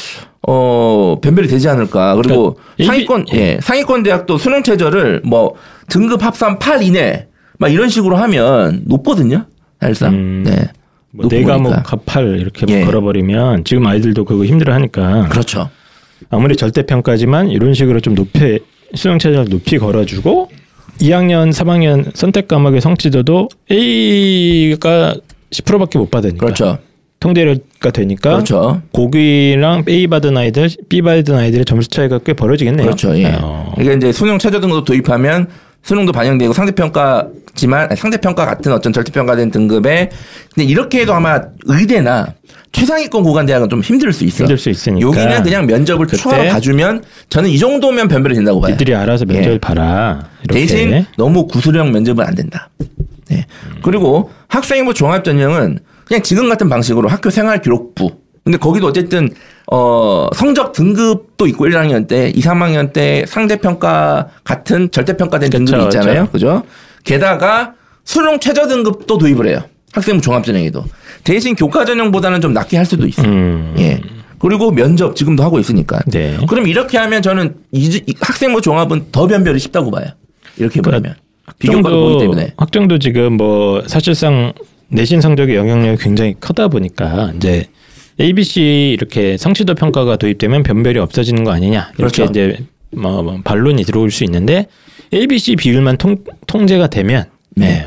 [0.46, 2.14] 어 변별이 되지 않을까.
[2.16, 5.54] 그리고 그러니까 상위권 예 상위권 대학도 수능 최저를 뭐
[5.88, 7.26] 등급 합산 8 이내
[7.58, 9.46] 막 이런 식으로 하면 높거든요.
[9.80, 10.14] 사실상.
[10.14, 10.44] 음.
[10.46, 10.70] 네.
[11.14, 11.44] 뭐 네.
[11.44, 12.84] 과목 합할 이렇게 예.
[12.84, 15.70] 걸어버리면 지금 아이들도 그거 힘들어하니까 그렇죠.
[16.28, 18.58] 아무리 절대평가지만 이런 식으로 좀 높이
[18.94, 20.50] 수능 체제를 높이 걸어주고
[21.00, 25.14] 2학년, 3학년 선택 과목의 성취도도 A가
[25.50, 26.78] 10%밖에 못 받으니까 그렇죠.
[27.20, 27.54] 통대가
[27.92, 28.82] 되니까 그렇죠.
[28.92, 32.86] 고기랑 A 받은 아이들, B 받은 아이들의 점수 차이가 꽤 벌어지겠네요.
[32.86, 33.16] 그렇죠.
[33.16, 33.36] 예.
[33.40, 33.72] 어.
[33.78, 35.46] 이게 이제 수능 최저 등급 도입하면
[35.84, 40.10] 수능도 반영되고 상대평가지만 상대평가 같은 어떤 절대평가된 등급에
[40.54, 42.34] 근데 이렇게 해도 아마 의대나
[42.72, 44.38] 최상위권 구간 대학은 좀 힘들 수 있어.
[44.38, 45.06] 힘들 수 있으니까.
[45.06, 48.74] 여기는 그냥 면접을 추가로 봐주면 저는 이 정도면 변별이 된다고 봐요.
[48.74, 49.58] 이들이 알아서 면접을 예.
[49.58, 50.28] 봐라.
[50.42, 50.60] 이렇게.
[50.60, 52.70] 대신 너무 구수령 면접은 안 된다.
[53.28, 53.46] 네.
[53.82, 58.10] 그리고 학생부 종합전형은 그냥 지금 같은 방식으로 학교 생활 기록부.
[58.42, 59.30] 근데 거기도 어쨌든
[59.72, 66.28] 어 성적 등급도 있고 1학년 때, 2, 3학년 때 상대평가 같은 절대평가된 그쵸, 등급이 있잖아요.
[66.30, 66.62] 그죠?
[67.04, 67.74] 게다가
[68.04, 69.62] 수능 최저 등급도 도입을 해요.
[69.92, 70.84] 학생부 종합전형에도.
[71.22, 73.26] 대신 교과 전형보다는 좀 낮게 할 수도 있어요.
[73.26, 73.74] 음.
[73.78, 74.00] 예.
[74.38, 76.00] 그리고 면접 지금도 하고 있으니까.
[76.06, 76.36] 네.
[76.48, 80.06] 그럼 이렇게 하면 저는 이, 이 학생부 종합은 더 변별이 쉽다고 봐요.
[80.58, 81.14] 이렇게 보면.
[81.58, 82.52] 비교과도 보기 때문에.
[82.56, 84.52] 확정도 지금 뭐 사실상
[84.88, 87.66] 내신 성적의 영향력이 굉장히 크다 보니까 이제
[88.20, 92.24] ABC 이렇게 성취도 평가가 도입되면 변별이 없어지는 거 아니냐 이렇게 그렇죠.
[92.24, 92.58] 이제
[92.92, 94.66] 뭐, 뭐 반론이 들어올 수 있는데
[95.12, 97.24] ABC 비율만 통, 통제가 되면
[97.56, 97.86] 네.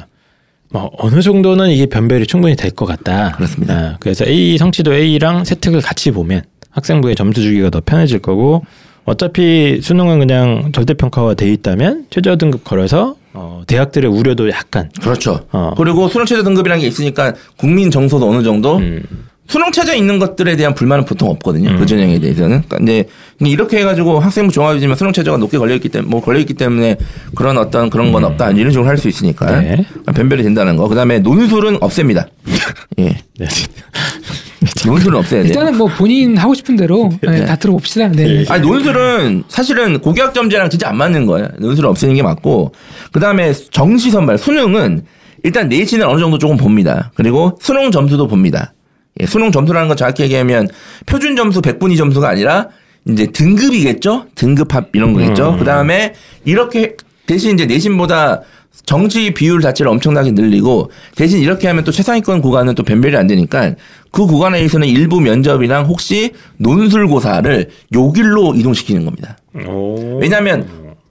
[0.70, 3.32] 뭐 어느 정도는 이게 변별이 충분히 될 것 같다.
[3.38, 3.74] 그렇습니다.
[3.74, 8.66] 아, 그래서 A 성취도 A랑 세특을 같이 보면 학생부의 점수 주기가 더 편해질 거고
[9.06, 15.46] 어차피 수능은 그냥 절대평가화 돼 있다면 최저 등급 걸어서 어, 대학들의 우려도 약간 그렇죠.
[15.54, 15.72] 어.
[15.78, 19.02] 그리고 수능 최저 등급이라는 게 있으니까 국민 정서도 어느 정도 음.
[19.48, 21.78] 수능 최저 있는 것들에 대한 불만은 보통 없거든요.
[21.78, 22.64] 그 전형에 대해서는.
[22.68, 23.06] 그러니까 이제
[23.40, 26.98] 이렇게 해가지고 학생부 종합이지만 수능 최저가 높게 걸려있기 때문에 뭐 걸려있기 때문에
[27.34, 29.86] 그런 어떤 그런 건 없다 이런 식으로 할 수 있으니까 네.
[30.14, 30.88] 변별이 된다는 거.
[30.88, 32.28] 그다음에 논술은 없앱니다.
[33.00, 33.48] 예, 네.
[34.86, 35.50] 논술은 없애야 돼요.
[35.50, 38.10] 일단은 뭐 본인 하고 싶은 대로 네, 다 들어봅시다.
[38.10, 38.44] 네.
[38.50, 41.48] 아니 논술은 사실은 고교학점제랑 진짜 안 맞는 거예요.
[41.60, 42.74] 논술을 없애는 게 맞고
[43.12, 45.04] 그다음에 정시 선발 수능은
[45.44, 47.12] 일단 내신을 어느 정도 조금 봅니다.
[47.16, 48.74] 그리고 수능 점수도 봅니다.
[49.20, 50.68] 예, 수능 점수라는 건 정확히 얘기하면
[51.06, 52.70] 표준 점수 100분위 점수가 아니라
[53.08, 54.26] 이제 등급이겠죠?
[54.36, 55.58] 등급 합 이런 거겠죠.
[55.58, 56.14] 그다음에
[56.46, 58.42] 이렇게 대신 이제 내신보다
[58.86, 63.74] 정시 비율 자체를 엄청나게 늘리고 대신 이렇게 하면 또 최상위권 구간은 또 변별이 안 되니까
[64.12, 69.38] 그 구간에서는 일부 면접이랑 혹시 논술고사를 요길로 이동시키는 겁니다.
[69.68, 70.20] 오.
[70.20, 70.68] 왜냐하면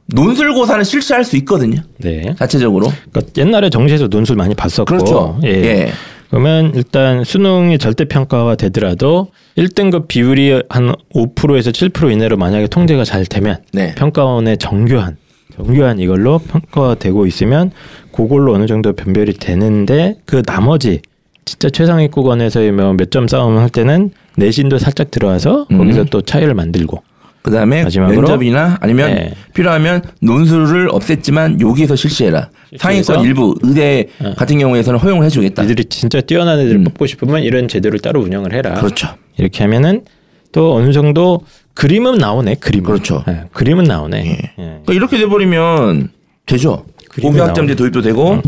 [0.06, 1.82] 논술고사는 실시할 수 있거든요.
[1.98, 2.34] 네.
[2.38, 2.92] 자체적으로.
[3.10, 4.84] 그러니까 옛날에 정시에서 논술 많이 봤었고.
[4.84, 5.38] 그렇죠.
[5.44, 5.48] 예.
[5.48, 5.92] 예.
[6.30, 13.58] 그러면 일단 수능이 절대평가화 되더라도 1등급 비율이 한 5%에서 7% 이내로 만약에 통제가 잘 되면
[13.72, 13.94] 네.
[13.94, 15.16] 평가원의 정교한
[15.54, 17.70] 정교한 이걸로 평가되고 있으면
[18.12, 21.00] 그걸로 어느 정도 변별이 되는데 그 나머지
[21.44, 25.78] 진짜 최상위권에서의 뭐몇점 싸움을 할 때는 내신도 살짝 들어와서 음.
[25.78, 27.02] 거기서 또 차이를 만들고
[27.42, 28.22] 그다음에 마지막으로?
[28.22, 29.34] 면접이나 아니면 네.
[29.54, 32.50] 필요하면 논술을 없앴지만 여기에서 실시해라.
[32.78, 34.34] 상위권 일부 의대 네.
[34.36, 35.62] 같은 경우에서는 허용을 해주겠다.
[35.64, 36.84] 이들이 진짜 뛰어난 애들을 음.
[36.84, 38.74] 뽑고 싶으면 이런 제도를 따로 운영을 해라.
[38.74, 39.08] 그렇죠.
[39.36, 40.04] 이렇게 하면은
[40.52, 41.42] 또 어느 정도
[41.74, 42.56] 그림은 나오네.
[42.56, 42.84] 그림.
[42.84, 43.22] 그렇죠.
[43.28, 44.18] 예, 그림은 나오네.
[44.24, 44.30] 예.
[44.30, 44.52] 예.
[44.56, 46.08] 그러니까 이렇게 돼버리면
[46.46, 46.84] 되죠.
[47.20, 47.74] 고교학점제.
[47.74, 48.40] 도입도 되고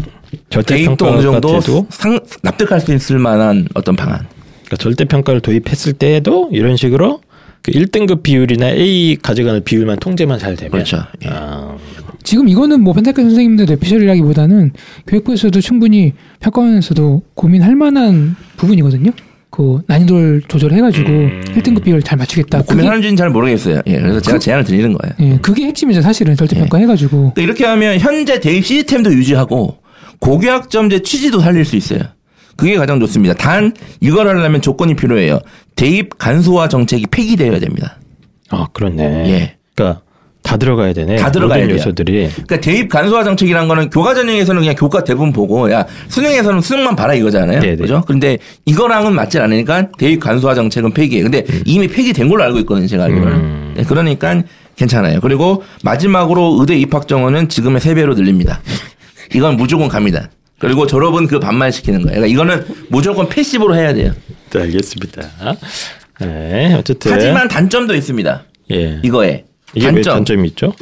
[0.67, 1.61] 대입도 어느 정도
[1.91, 4.27] 상, 납득할 수 있을 만한 어떤 방안.
[4.65, 7.21] 그러니까 절대 평가를 도입했을 때에도 이런 식으로
[7.63, 10.99] 그 1등급 비율이나 A 가져가는 비율만 통제만 잘 되면 그렇죠.
[11.25, 11.29] 예.
[11.31, 11.77] 아,
[12.29, 14.73] 지금 이거는 뭐 펜타크 선생님들 뇌피셜이라기보다는
[15.07, 19.13] 교육부에서도 충분히 평가원에서도 고민할 만한 부분이거든요.
[19.49, 21.43] 그 난이도를 조절해가지고 음.
[21.57, 22.59] 1등급 비율 잘 맞추겠다.
[22.59, 23.81] 그게, 고민하는지는 잘 모르겠어요.
[23.87, 25.15] 예, 그래서 제가 제안을 드리는 거예요.
[25.21, 29.79] 예, 그게 핵심이죠 사실은 절대평가 해가지고 그러니까 이렇게 하면 현재 대입 시스템도 유지하고
[30.19, 32.01] 고교학점제 취지도 살릴 수 있어요.
[32.59, 33.33] 그게 가장 좋습니다.
[33.33, 35.39] 단 이걸 하려면 조건이 필요해요.
[35.77, 37.99] 대입 간소화 정책이 폐기되어야 됩니다.
[38.51, 39.31] 아 그렇네.
[39.31, 39.57] 예.
[39.75, 40.03] 그러니까
[40.43, 41.17] 다 들어가야 되네.
[41.17, 41.77] 다 들어가야 돼요.
[41.77, 42.31] 요소들이.
[42.33, 47.15] 그러니까 대입 간소화 정책이란 거는 교과 전형에서는 그냥 교과 대부분 보고 야 수능에서는 수능만 봐라
[47.15, 47.61] 이거잖아요.
[47.61, 47.77] 네네.
[47.77, 48.03] 그죠?
[48.07, 51.23] 근데 이거랑은 맞지 않으니까 대입 간소화 정책은 폐기해.
[51.23, 52.87] 근데 이미 폐기된 걸로 알고 있거든요.
[52.87, 53.33] 제가 알기로는.
[53.35, 53.75] 음.
[53.77, 54.43] 네, 그러니까
[54.77, 55.21] 괜찮아요.
[55.21, 58.61] 그리고 마지막으로 의대 입학 정원은 지금의 세 배로 늘립니다.
[59.35, 60.31] 이건 무조건 갑니다.
[60.59, 62.21] 그리고 졸업은 그 반만 시키는 거예요.
[62.21, 64.13] 그러니까 이거는 무조건 패시브로 해야 돼요.
[64.51, 65.23] 네, 알겠습니다.
[66.21, 68.45] 네, 어쨌든 하지만 단점도 있습니다.
[68.73, 69.01] 예.
[69.03, 70.15] 이거에 이게 왜 단점.
[70.17, 70.73] 단점이 있죠?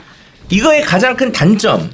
[0.51, 1.91] 이거의 가장 큰 단점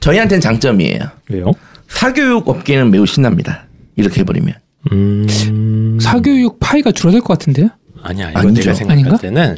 [0.00, 1.00] 저희한테는 장점이에요.
[1.30, 1.52] 왜요?
[1.88, 3.66] 사교육 업계는 매우 신납니다.
[3.96, 4.54] 이렇게 해버리면.
[4.92, 5.98] 음.
[6.00, 7.68] 사교육 파이가 줄어들 것 같은데요?
[8.02, 8.30] 아니야.
[8.30, 8.60] 이거 아니죠.
[8.62, 9.16] 내가 생각할 아닌가?
[9.18, 9.56] 때는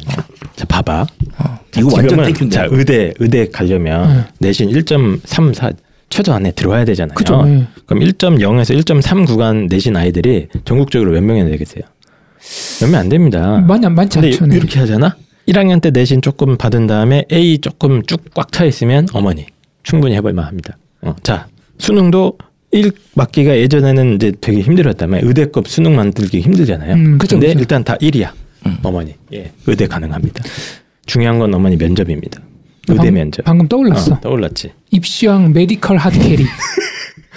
[0.55, 1.05] 자 봐봐.
[1.39, 2.55] 어, 이거 완전 땡큐인데.
[2.55, 4.07] 자 의대 의대 가려면
[4.39, 4.47] 네.
[4.47, 5.75] 내신 1.34
[6.09, 7.13] 최저 안에 들어와야 되잖아요.
[7.13, 7.67] 그죠, 네.
[7.85, 11.83] 그럼 1.0에서 1.3 구간 내신 아이들이 전국적으로 몇 명이나 되겠어요?
[12.81, 13.59] 몇 명 안 됩니다.
[13.67, 14.47] 많이 안 많지 않죠.
[14.47, 14.55] 네.
[14.57, 15.15] 이렇게 하잖아.
[15.49, 19.45] 1학년 때 내신 조금 받은 다음에 A 조금 쭉 꽉 차 있으면 어머니
[19.83, 20.77] 충분히 해볼 만합니다.
[21.01, 21.47] 어, 자
[21.79, 22.37] 수능도
[22.71, 26.93] 1 맞기가 예전에는 이제 되게 힘들었다면 의대급 수능 만들기 힘들잖아요.
[26.93, 27.59] 음, 그죠, 근데 그죠.
[27.59, 28.31] 일단 다 1이야.
[28.83, 30.43] 어머니 예 의대 가능합니다.
[31.05, 32.41] 중요한 건 어머니 면접입니다.
[32.87, 33.43] 의대 방- 면접.
[33.45, 34.13] 방금 떠올랐어.
[34.15, 34.71] 어, 떠올랐지.
[34.91, 36.45] 입시왕 medical hard carry.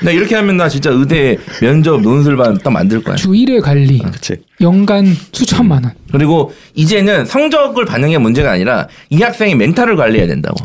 [0.03, 3.17] 나 이렇게 하면 나 진짜 의대 면접 논술반 딱 만들 거야.
[3.17, 3.99] 주 1회 관리.
[3.99, 4.37] 그렇지.
[4.61, 5.93] 연간 수천만 원.
[6.11, 10.57] 그리고 이제는 성적을 게 문제가 아니라 이 학생의 mental을 관리해야 된다고.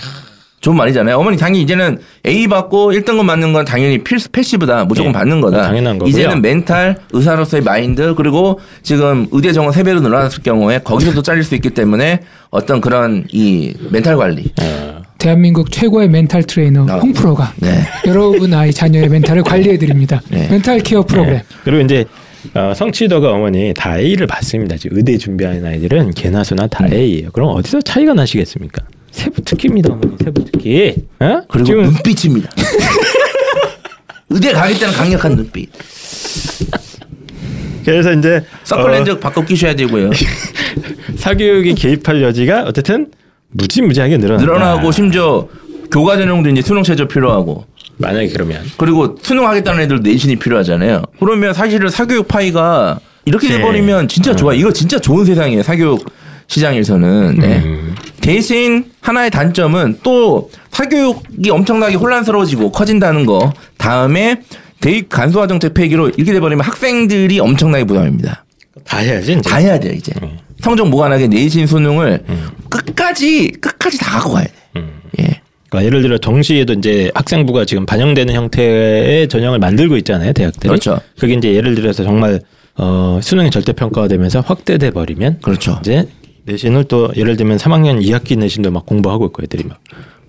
[0.60, 1.18] 좋은 말이잖아요.
[1.18, 4.86] 어머니 당연히 이제는 A 받고 1등급 맞는 건 당연히 필수 passive다.
[4.86, 5.62] 무조건 예, 받는 거다.
[5.62, 6.10] 당연한 거고요.
[6.10, 11.70] 이제는 멘탈, 의사로서의 마인드 그리고 지금 의대 정원 3배로 늘어났을 경우에 거기서도 잘릴 수 있기
[11.70, 14.52] 때문에 어떤 그런 이 멘탈 관리.
[14.60, 16.98] 어, 대한민국 최고의 멘탈 트레이너 아.
[17.00, 17.82] 홍프로가 네.
[18.06, 20.22] 여러분 아이 자녀의 mental을 관리해 드립니다.
[20.30, 20.48] 네.
[20.50, 21.38] mental care 프로그램.
[21.38, 21.44] 예.
[21.64, 22.06] 그리고 이제
[22.54, 24.78] 어, 성취도가 어머니 다 A를 받습니다.
[24.78, 26.70] 지금 의대 준비하는 아이들은 개나 소나 음.
[26.70, 27.32] 다 A예요.
[27.32, 28.84] 그럼 어디서 차이가 나시겠습니까?
[29.12, 30.16] 세부 특기입니다, 어머니.
[30.24, 30.96] 세부 특기.
[31.20, 31.42] 어?
[31.50, 32.50] 그리고 지금 눈빛입니다.
[34.30, 35.70] 의대 가기 때는 강력한 눈빛.
[37.84, 40.12] 그래서 이제 서클렌즈 어, 바꿔 끼셔야 되고요.
[41.18, 43.08] 사교육이 개입할 여지가 어쨌든
[43.52, 44.46] 무지무지하게 늘어난다.
[44.46, 45.48] 늘어나고 심지어
[45.92, 47.66] 교과 전형도 이제 수능 최저 필요하고
[47.98, 51.02] 만약에 그러면 그리고 수능하겠다는 애들 내신이 필요하잖아요.
[51.20, 53.58] 그러면 사실은 사교육 파이가 이렇게 네.
[53.58, 54.54] 돼버리면 진짜 좋아.
[54.54, 55.64] 이거 진짜 좋은 세상이에요.
[55.64, 56.06] 사교육
[56.48, 57.36] 시장에서는.
[57.40, 57.58] 네.
[57.66, 57.96] 음.
[58.22, 63.54] 대신 하나의 단점은 또 사교육이 엄청나게 혼란스러워지고 커진다는 거.
[63.78, 64.42] 다음에
[64.80, 68.46] 대입 간소화 정책 폐기로 이렇게 돼버리면 학생들이 엄청나게 부담입니다.
[68.86, 69.34] 다 해야지.
[69.34, 69.42] 이제.
[69.50, 70.14] 다 해야 돼요 이제.
[70.22, 70.38] 음.
[70.62, 72.24] 성적 무관하게 내신 수능을
[72.70, 74.54] 끝까지 끝까지 다 갖고 가야 돼.
[74.78, 75.02] 음.
[75.20, 75.42] 예.
[75.70, 80.70] 그러니까 예를 들어 정시에도 이제 학생부가 지금 반영되는 형태의 전형을 만들고 있잖아요, 대학들이.
[80.70, 81.00] 그렇죠.
[81.20, 82.42] 그게 이제 예를 들어서 정말
[82.76, 85.78] 어, 수능이 절대 평가가 되면서 확대돼 버리면 그렇죠.
[85.82, 86.08] 이제
[86.46, 89.80] 내신을 또 예를 들면 3학년 2학기 내신도 막 공부하고 있고 애들이 막,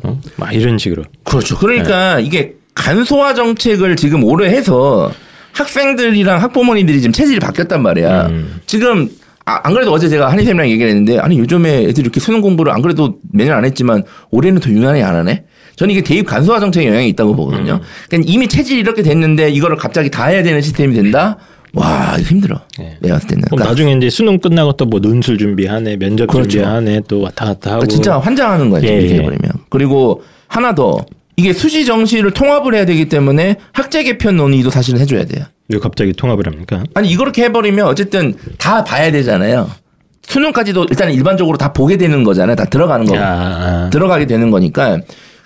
[0.03, 0.21] 어?
[0.37, 1.05] 막 이런 식으로.
[1.25, 1.57] 그렇죠.
[1.57, 2.23] 그러니까 네.
[2.25, 5.13] 이게 간소화 정책을 지금 오래 해서
[5.53, 8.27] 학생들이랑 학부모님들이 지금 체질이 바뀌었단 말이야.
[8.29, 8.61] 음.
[8.67, 9.09] 지금
[9.49, 12.83] 아, 안 그래도 어제 제가 한희쌤이랑 얘기를 했는데 아니 요즘에 애들이 이렇게 수능 공부를 안
[12.83, 15.45] 그래도 매년 안 했지만 올해는 더 유난히 안 하네.
[15.77, 17.75] 저는 이게 대입 간소화 정책의 영향이 있다고 보거든요.
[17.75, 17.81] 음.
[18.11, 21.39] 그러니까 이미 체질이 이렇게 됐는데 이거를 갑자기 다 해야 되는 시스템이 된다.
[21.73, 22.61] 와 힘들어.
[22.79, 22.97] 네.
[23.01, 23.43] 내가 봤을 때는.
[23.45, 26.49] 그럼 그러니까 나중에 이제 수능 끝나고 또 뭐 논술 준비하네, 면접 그렇죠.
[26.51, 27.81] 준비하네, 또 왔다 갔다 하고.
[27.81, 29.15] 그러니까 진짜 환장하는 거야, 예, 이렇게 예.
[29.19, 29.51] 해버리면.
[29.71, 30.99] 그리고 하나 더.
[31.39, 35.45] 이게 수시 정시를 통합을 해야 되기 때문에 학제 개편 논의도 사실은 해줘야 돼요.
[35.69, 36.83] 왜 갑자기 통합을 합니까?
[36.95, 39.71] 아니 이렇게 해버리면 어쨌든 다 봐야 되잖아요.
[40.27, 42.57] 수능까지도 일단 일반적으로 다 보게 되는 거잖아요.
[42.57, 43.15] 다 들어가는 거.
[43.17, 44.99] 아, 들어가게 되는 거니까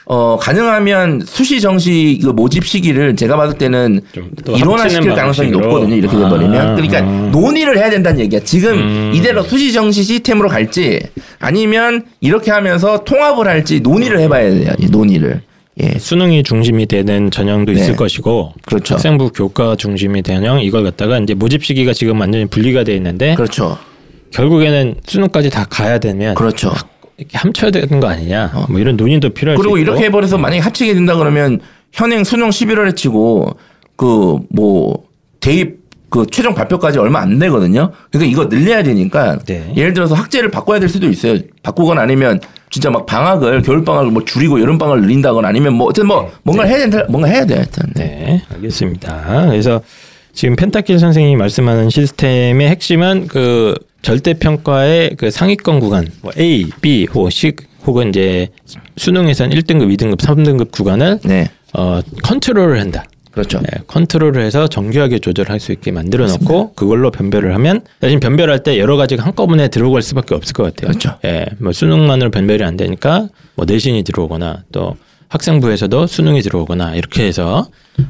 [0.07, 4.00] 어 가능하면 수시 정시 그 모집 시기를 제가 봤을 때는
[4.48, 5.50] 일원화시킬 가능성이.
[5.50, 5.94] 높거든요.
[5.94, 7.28] 이렇게 돼버리면 아, 그러니까 아.
[7.31, 8.40] 논의를 해야 된다는 얘기야.
[8.44, 9.12] 지금 음.
[9.14, 11.00] 이대로 수시 정시 시스템으로 갈지
[11.38, 14.72] 아니면 이렇게 하면서 통합을 할지 논의를 해봐야 돼요.
[14.78, 15.42] 이 논의를
[15.80, 17.96] 예 수능이 중심이 되는 전형도 있을 네.
[17.96, 18.94] 것이고 그렇죠.
[18.94, 23.35] 학생부 교과 중심이 되는 전형 이걸 갖다가 이제 모집 시기가 지금 완전히 분리가 돼 있는데
[23.35, 23.78] 그렇죠.
[24.32, 26.72] 결국에는 수능까지 다 가야 되면 그렇죠.
[27.16, 30.92] 이렇게 함쳐야 되는 거 아니냐 뭐 이런 논의도 필요할 수 그리고 이렇게 해버려서 만약에 합치게
[30.94, 31.61] 된다 그러면
[31.92, 33.56] 현행 수능 11월에 치고
[33.96, 35.04] 그 뭐
[35.40, 35.81] 대입
[36.12, 37.90] 그 최종 발표까지 얼마 안 되거든요.
[38.11, 39.72] 그러니까 이거 늘려야 되니까 네.
[39.75, 41.38] 예를 들어서 학제를 바꿔야 될 수도 있어요.
[41.62, 46.09] 바꾸거나 아니면 진짜 막 방학을 겨울 방학을 뭐 줄이고 여름 방학을 늘린다거나 아니면 뭐 어쨌든
[46.09, 47.92] 뭐 뭔가 를 해야 된다 뭔가 해야 돼 하여튼.
[47.94, 49.81] 네 알겠습니다 그래서
[50.35, 57.09] 지금 펜타킬 선생님이 말씀하는 시스템의 핵심은 그 절대 평가의 그 상위권 구간 뭐 A, B
[57.14, 57.53] 혹은 C
[57.87, 58.48] 혹은 이제
[58.96, 61.51] 수능에선 1등급, 2등급, 3등급 구간을 네.
[61.75, 63.05] 어 컨트롤을 한다.
[63.32, 63.58] 그렇죠.
[63.60, 68.78] 네, 컨트롤을 해서 정교하게 조절할 수 있게 만들어 놓고 그걸로 변별을 하면 대신 변별할 때
[68.78, 70.88] 여러 가지가 한꺼번에 들어갈 수밖에 없을 것 같아요.
[70.88, 71.18] 그렇죠.
[71.24, 74.96] 예, 뭐 수능만으로 변별이 안 되니까 뭐 내신이 들어오거나 또
[75.28, 77.66] 학생부에서도 수능이 들어오거나 이렇게 해서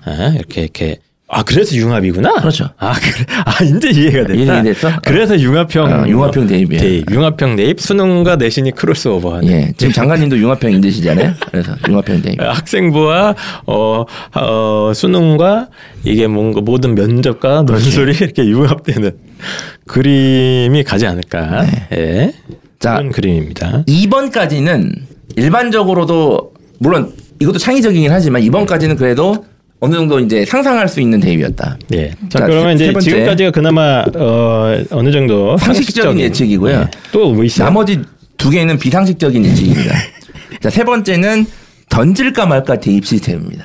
[0.09, 0.97] 예, 이렇게 이렇게
[1.35, 2.35] 아 그래서 융합이구나.
[2.35, 2.69] 그렇죠.
[2.77, 4.35] 아 그래 아 이제 이해가 됐다.
[4.35, 4.91] 이해가 됐어?
[5.03, 6.83] 그래서 융합형 어, 융합형 대입이에요.
[6.83, 9.49] 대입, 융합형 대입 수능과 내신이 크로스오버하는.
[9.49, 9.73] 예.
[9.79, 11.33] 지금 장관님도 융합형 힘드시잖아요.
[11.51, 12.37] 그래서 융합형 대입.
[12.43, 15.69] 학생부와 어, 어 수능과
[16.05, 19.13] 이게 뭔가 모든 면접과 논술이 이렇게 융합되는
[19.87, 21.65] 그림이 가지 않을까.
[21.93, 21.97] 예.
[21.97, 22.35] 네.
[22.79, 23.85] 자, 그런 그림입니다.
[23.89, 24.99] 2번까지는
[25.37, 29.47] 일반적으로도 물론 이것도 창의적이긴 하지만 이번까지는 그래도
[29.85, 31.77] 어느 정도 이제 상상할 수 있는 대입이었다.
[31.95, 32.11] 예.
[32.29, 33.11] 자, 자, 그러면 세 이제 번째.
[33.11, 36.89] 지금까지가 그나마 어, 어느 정도 상식적인 예측이고요.
[37.11, 37.65] 또뭐 있어요?
[37.67, 38.01] 나머지
[38.39, 39.93] 두 개는 비상식적인 예측입니다.
[40.63, 41.47] 자, 세 번째는
[41.89, 43.65] 던질까 말까 대입 시스템입니다.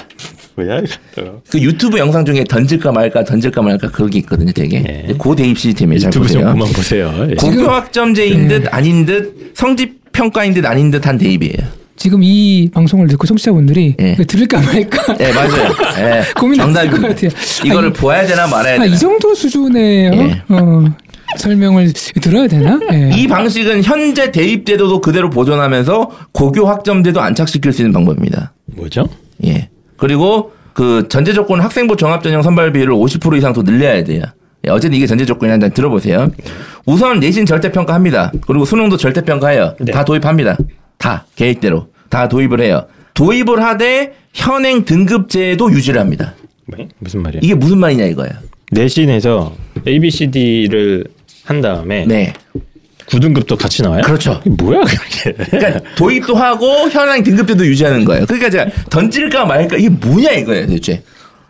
[0.56, 0.80] 뭐야?
[1.16, 1.40] 이거?
[1.52, 4.78] 그 유튜브 영상 중에 던질까 말까 던질까 말까 그런 게 있거든요, 되게.
[5.10, 5.14] 예.
[5.20, 6.00] 그 대입 시스템이에요.
[6.00, 6.52] 잘 유튜브 좀 보세요.
[6.52, 7.28] 그만 보세요.
[7.30, 7.36] 예.
[7.36, 11.78] 고교 학점제인 듯 아닌 듯 성집 평가인 듯 아닌 듯한 대입이에요.
[11.98, 14.16] 지금 이 방송을 듣고 청취자분들이 예.
[14.16, 15.74] 들을까 말까 네, 맞아요.
[15.96, 17.02] 네, 고민하실 것.
[17.02, 17.30] 같아요.
[17.66, 18.86] 이거를 아, 이- 보아야 되나 말아야 아, 되나.
[18.86, 20.14] 이 정도 수준의 어?
[20.14, 20.42] 예.
[20.50, 20.86] 어,
[21.38, 22.80] 설명을 들어야 되나?
[22.94, 23.12] 예.
[23.16, 28.54] 이 방식은 현재 대입 제도도 그대로 보존하면서 고교 학점제도 안착시킬 수 있는 방법입니다.
[28.68, 29.10] 뭐죠?
[29.46, 29.70] 예.
[29.98, 34.22] 그리고 그 전제 조건 학생부 종합 전형 선발 비율을 50% 이상 더 늘려야 돼요.
[34.66, 36.30] 예, 어쨌든 이게 전제 조건이 한번 들어보세요.
[36.86, 38.32] 우선 내신 절대 평가합니다.
[38.46, 39.76] 그리고 수능도 절대 평가해요.
[39.80, 39.92] 네.
[39.92, 40.58] 다 도입합니다.
[40.98, 42.86] 다 계획대로 다 도입을 해요.
[43.14, 46.36] 도입을 하되 현행 등급제도 유지를 합니다.
[46.66, 46.86] 뭐?
[47.00, 47.42] 무슨 말이야?
[47.44, 48.34] 이게 무슨 말이냐 이거예요.
[48.72, 49.56] 내신에서
[49.88, 51.06] A, B, C, D를
[51.46, 52.34] 한 다음에 네.
[53.08, 54.02] 9등급도 같이 나와요?
[54.04, 54.42] 그렇죠.
[54.46, 55.32] 뭐야 그게?
[55.34, 58.26] 그러니까 도입도 하고 현행 등급제도 유지하는 거예요.
[58.26, 61.04] 그러니까 제가 던질까 말까 이게 뭐냐 이거예요, 도대체.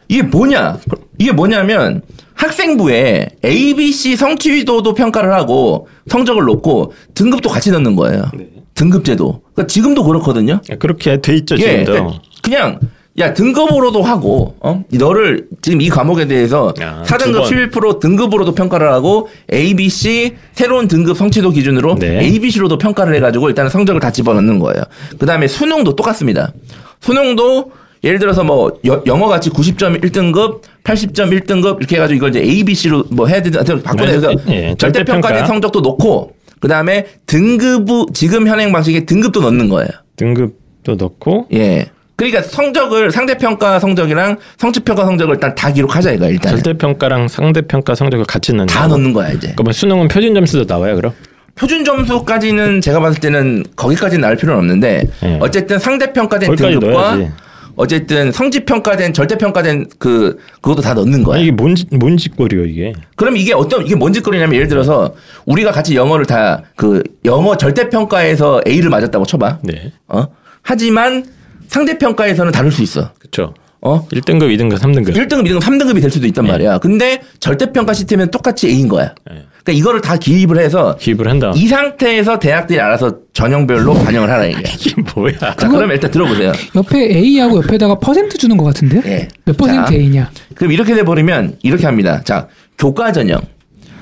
[0.08, 0.80] 이게 뭐냐?
[1.18, 2.04] 이게 뭐냐면
[2.36, 8.30] 학생부에 A, B, C 성취도도 평가를 하고 성적을 놓고 등급도 같이 넣는 거예요.
[8.78, 9.42] 등급제도.
[9.54, 10.62] 그러니까 지금도 그렇거든요.
[10.80, 11.92] 그렇게 돼 있죠 예, 지금도.
[11.92, 12.80] 그러니까 그냥
[13.20, 17.96] 야 등급으로도 하고 어 너를 지금 이 과목에 대해서 아, 4등급 두 번.
[17.96, 22.20] 11% 등급으로도 평가를 하고 A, B, C 새로운 등급 성취도 기준으로 네.
[22.22, 24.84] A, B, C로도 평가를 해가지고 일단은 성적을 다 집어넣는 거예요.
[25.18, 26.54] 그 다음에 수능도 똑같습니다.
[27.02, 27.72] 수능도
[28.04, 32.64] 예를 들어서 뭐 여- 영어 같이 90점 1등급, 80점 1등급 이렇게 해가지고 이걸 이제 A,
[32.64, 35.46] B, C로 뭐 해야 되든 하여튼 바꿔서 해서 예, 절대 평가된 절대평가.
[35.48, 39.90] 성적도 놓고 그 다음에 등급 지금 현행 방식의 등급도 넣는 거예요.
[40.16, 41.92] 등급도 넣고 예.
[42.16, 48.54] 그러니까 성적을 상대평가 성적이랑 성취평가 성적을 일단 다 기록하자 이거 일단 절대평가랑 상대평가 성적을 같이
[48.54, 51.14] 넣는 다 넣는 거야 이제 그러면 수능은 표준 점수도 나와요 그럼?
[51.54, 55.38] 표준 점수까지는 제가 봤을 때는 거기까지 나올 필요는 없는데 예.
[55.40, 57.32] 어쨌든 상대평가된 등급과 넣어야지.
[57.78, 61.36] 어쨌든 성취평가된 절대 평가된 그 그것도 다 넣는 거야.
[61.38, 62.92] 아니, 이게 뭔, 짓- 뭔 짓거리요 이게?
[63.16, 65.14] 그럼 이게 어떤 이게 뭔 짓거리냐면 예를 들어서
[65.46, 69.60] 우리가 같이 영어를 다 그 영어 절대 평가에서 A를 맞았다고 쳐봐.
[69.64, 70.26] 네, 어?
[70.64, 71.26] 하지만
[71.68, 73.12] 상대 평가에서는 다를 수 있어.
[73.20, 73.54] 그렇죠.
[73.80, 74.08] 어?
[74.08, 75.14] 1등급, 2등급, 3등급.
[75.16, 76.52] 1등급, 2등급, 3등급이 될 수도 있단 네.
[76.52, 76.80] 말이야.
[76.80, 79.14] 근데 절대평가 시스템은 똑같이 A인 거야.
[79.30, 79.44] 네.
[79.68, 81.52] 그러니까 이거를 다 기입을 해서 기입을 한다.
[81.54, 84.60] 이 상태에서 대학들이 알아서 전형별로 반영을 하라 이게.
[84.80, 85.56] 이게 뭐야?
[85.58, 86.54] 자, 그럼 일단 들어보세요.
[86.74, 89.02] 옆에 A하고 옆에다가 퍼센트 주는 것 같은데?
[89.06, 89.28] 예.
[89.44, 89.94] 몇 퍼센트 자.
[89.94, 90.32] A냐?
[90.56, 92.22] 그럼 이렇게 돼 버리면 이렇게 합니다.
[92.24, 93.42] 자, 교과 전형.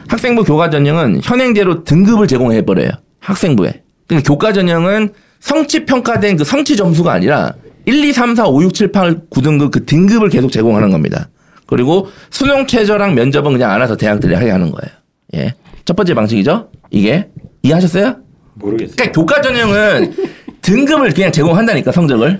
[0.07, 2.91] 학생부 교과 전형은 현행대로 등급을 제공해 버려요.
[3.19, 3.81] 학생부에.
[4.07, 7.53] 그러니까 교과 전형은 성취 평가된 그 성취 점수가 아니라
[7.85, 11.29] 1, 2, 3, 4, 5, 6, 7, 8, 9등급 그 등급을 계속 제공하는 겁니다.
[11.65, 14.94] 그리고 수능 최저랑 면접은 그냥 알아서 대학들이 하게 하는 거예요.
[15.33, 15.53] 예.
[15.85, 16.69] 첫 번째 방식이죠.
[16.91, 17.27] 이게
[17.63, 18.17] 이해하셨어요?
[18.55, 18.93] 모르겠어.
[18.95, 20.13] 그러니까 교과 전형은
[20.61, 22.39] 등급을 그냥 제공한다니까 성적을.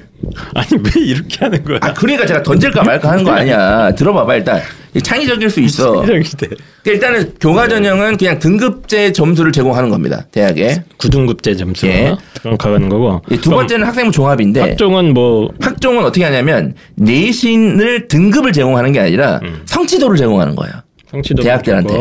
[0.55, 1.77] 아니 왜 이렇게 하는 거야?
[1.81, 3.93] 아 그러니까 제가 던질까 말까 하는 거 아니야.
[3.93, 4.61] 들어봐봐 일단
[5.03, 6.01] 창의적일 수 있어.
[6.01, 6.47] 그러니까
[6.85, 10.25] 일단은 교과 전형은 그냥 등급제 점수를 제공하는 겁니다.
[10.31, 10.83] 대학에.
[10.97, 11.85] 9등급제 점수.
[11.87, 12.15] 예.
[12.41, 13.21] 그럼 가는 거고.
[13.29, 20.17] 이두 번째는 학생부 종합인데 학종은 뭐 학종은 어떻게 하냐면 내신을 등급을 제공하는 게 아니라 성취도를
[20.17, 20.73] 제공하는 거예요.
[21.15, 21.93] 성취도 대학들한테.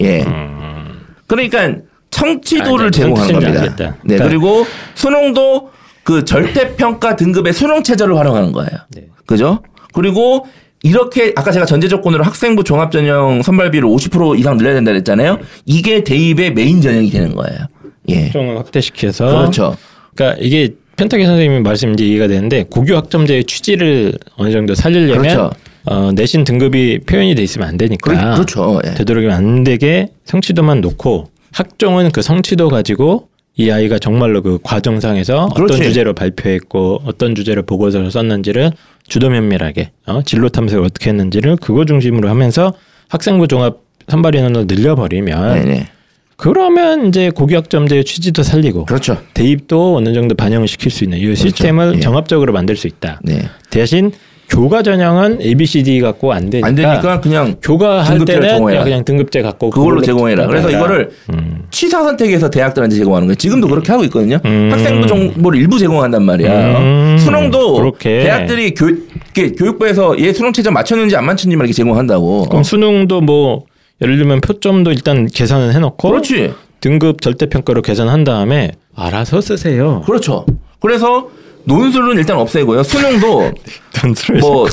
[0.00, 0.22] 예.
[0.22, 1.00] 음.
[1.26, 1.74] 그러니까
[2.10, 2.98] 성취도를 아, 네.
[2.98, 3.62] 제공하는 겁니다.
[3.76, 3.90] 네.
[4.02, 5.70] 그러니까- 그리고 수능도
[6.04, 8.70] 그 절대평가 등급의 수능 체제를 활용하는 거예요.
[8.94, 9.06] 네.
[9.26, 9.60] 그죠?
[9.92, 10.46] 그리고
[10.82, 15.38] 이렇게 아까 제가 전제 조건으로 학생부 종합 전형 선발비를 50% 이상 늘려야 된다 그랬잖아요.
[15.64, 17.66] 이게 대입의 메인 전형이 되는 거예요.
[18.08, 18.24] 예.
[18.24, 19.26] 학종을 확대시켜서.
[19.26, 19.76] 그렇죠.
[20.14, 25.50] 그러니까 이게 펜타기 선생님 말씀 이제 이해가 되는데 고교 학점제의 취지를 어느 정도 살리려면 그렇죠.
[25.86, 28.10] 어, 내신 등급이 표현이 돼 있으면 안 되니까.
[28.12, 28.80] 그렇- 그렇죠.
[28.86, 28.94] 예.
[28.94, 35.74] 되도록이면 안 되게 성취도만 놓고 학종은 그 성취도 가지고 이 아이가 정말로 그 과정상에서 그렇지.
[35.74, 38.72] 어떤 주제로 발표했고 어떤 주제를 보고서를 썼는지를
[39.06, 40.22] 주도 면밀하게 어?
[40.24, 42.72] 진로 탐색을 어떻게 했는지를 그거 중심으로 하면서
[43.08, 43.78] 학생부 종합
[44.08, 45.88] 선발 인원을 늘려버리면 네네.
[46.36, 49.18] 그러면 이제 고교학점제의 취지도 살리고 그렇죠.
[49.34, 52.00] 대입도 어느 정도 반영을 시킬 수 있는 이 시스템을 예.
[52.00, 53.20] 정합적으로 만들 수 있다.
[53.22, 53.42] 네.
[53.70, 54.10] 대신
[54.52, 58.48] 교과 전형은 A, B, C, D 갖고 안 되니까, 안 되니까 그냥 교과 할 때는
[58.48, 58.84] 제공해라.
[58.84, 60.46] 그냥, 등급제 갖고 그걸로 그걸로 제공해라.
[60.46, 60.94] 그래서 제공해라.
[60.94, 61.62] 이거를 음.
[61.70, 63.34] 취사 선택해서 대학들한테 제공하는 거예요.
[63.36, 64.38] 지금도 그렇게 하고 있거든요.
[64.44, 64.68] 음.
[64.70, 66.78] 학생부 정보를 일부 제공한단 말이야.
[66.78, 67.16] 음.
[67.18, 68.20] 수능도 그렇게.
[68.20, 68.88] 대학들이 교,
[69.56, 72.48] 교육부에서 얘 수능 최저 맞췄는지 안 맞췄는지 막 이렇게 제공한다고.
[72.50, 73.64] 그럼 수능도 뭐
[74.02, 76.52] 예를 들면 표점도 일단 계산을 해놓고 그렇지.
[76.80, 80.02] 등급 절대평가로 계산한 다음에 알아서 쓰세요.
[80.04, 80.44] 그렇죠.
[80.80, 81.28] 그래서
[81.64, 82.82] 논술은 일단 없애고요.
[82.82, 83.52] 수능도
[84.40, 84.66] 뭐?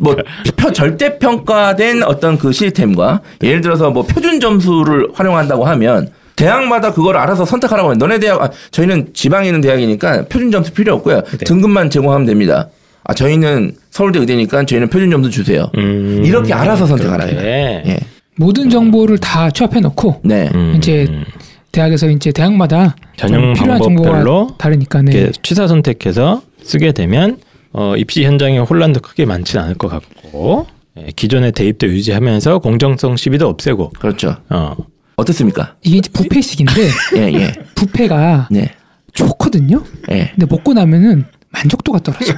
[0.00, 0.16] 뭐,
[0.56, 7.16] 표, 절대 평가된 어떤 그 시스템과 예를 들어서 뭐 표준 점수를 활용한다고 하면 대학마다 그걸
[7.16, 11.22] 알아서 선택하라고 하면 너네 대학, 아, 저희는 지방에 있는 대학이니까 표준 점수 필요 없고요.
[11.44, 12.68] 등급만 제공하면 됩니다.
[13.04, 15.70] 아, 저희는 서울대 의대니까 저희는 표준 점수 주세요.
[15.76, 17.28] 음, 이렇게 알아서 선택하라.
[17.28, 17.98] 예.
[18.36, 20.50] 모든 정보를 다 취합해 놓고 네.
[20.54, 21.24] 음, 이제 음.
[21.72, 25.12] 대학에서 이제 대학마다 전형 좀 필요한 방법별로 정보가 다르니까 네.
[25.12, 27.38] 이렇게 취사 선택해서 쓰게 되면
[27.72, 30.66] 어, 입시 현장에 혼란도 크게 많지는 않을 것 같고
[30.98, 34.36] 예, 기존의 대입도 유지하면서 공정성 시비도 없애고 그렇죠.
[34.50, 34.76] 어,
[35.16, 35.74] 어떻습니까?
[35.82, 36.72] 이게 이제 부패식인데
[37.16, 37.52] 예, 예.
[37.74, 38.70] 부패가 네.
[39.14, 39.82] 좋거든요.
[40.10, 40.32] 예.
[40.34, 42.34] 근데 먹고 나면은 만족도가 떨어져.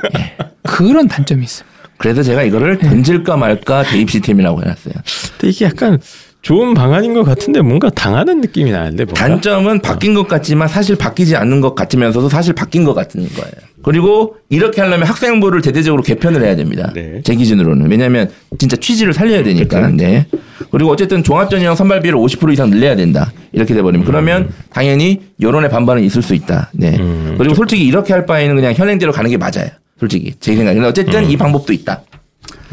[0.63, 1.65] 그런 단점이 있어.
[1.65, 1.69] 요
[1.99, 4.95] 그래서 제가 이거를 던질까 말까 대입 시스템이라고 해놨어요.
[5.39, 6.01] 근데 이게 약간
[6.45, 11.37] 좋은 방안인 것 같은데 뭔가 당하는 느낌이 나는데 뭔가 단점은 바뀐 것 같지만 사실 바뀌지
[11.37, 13.53] 않는 것 같으면서도 사실 바뀐 것 같은 거예요.
[13.83, 16.93] 그리고 이렇게 하려면 학생부를 대대적으로 개편을 해야 됩니다.
[16.95, 17.23] 네.
[17.25, 17.91] 제 기준으로는.
[17.91, 19.89] 왜냐하면 진짜 취지를 살려야 되니까.
[19.89, 20.27] 네.
[20.71, 23.33] 그리고 어쨌든 종합전형 선발비를 50% 이상 늘려야 된다.
[23.53, 24.07] 이렇게 돼버리면.
[24.07, 26.71] 그러면 당연히 여론의 반발은 있을 수 있다.
[26.75, 26.97] 네.
[26.99, 27.37] 음.
[27.39, 29.69] 그리고 솔직히 이렇게 할 바에는 그냥 현행대로 가는 게 맞아요.
[29.99, 30.35] 솔직히.
[30.41, 30.87] 제 생각에는.
[30.87, 32.03] 어쨌든 이 방법도 있다.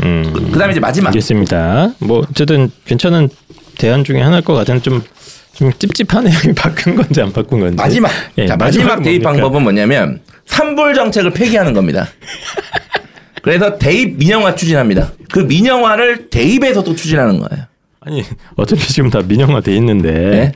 [0.04, 1.10] 음, 그 다음에 이제 마지막.
[1.10, 1.94] 알겠습니다.
[2.00, 3.30] 뭐 어쨌든 괜찮은
[3.78, 5.04] 대안 중에 하나일 것 같은데 좀,
[5.54, 6.34] 좀 찝찝하네요.
[6.56, 7.76] 바꾼 건지 안 바꾼 건지.
[7.76, 8.12] 마지막.
[8.38, 9.32] 예, 자, 마지막 대입 뭡니까?
[9.32, 12.08] 방법은 뭐냐면 산불 정책을 폐기하는 겁니다.
[13.42, 15.12] 그래서 대입 민영화 추진합니다.
[15.32, 17.66] 그 민영화를 대입에서도 추진하는 거예요.
[18.02, 18.24] 아니
[18.56, 20.12] 어차피 지금 다 민영화 돼 있는데.
[20.12, 20.52] 네.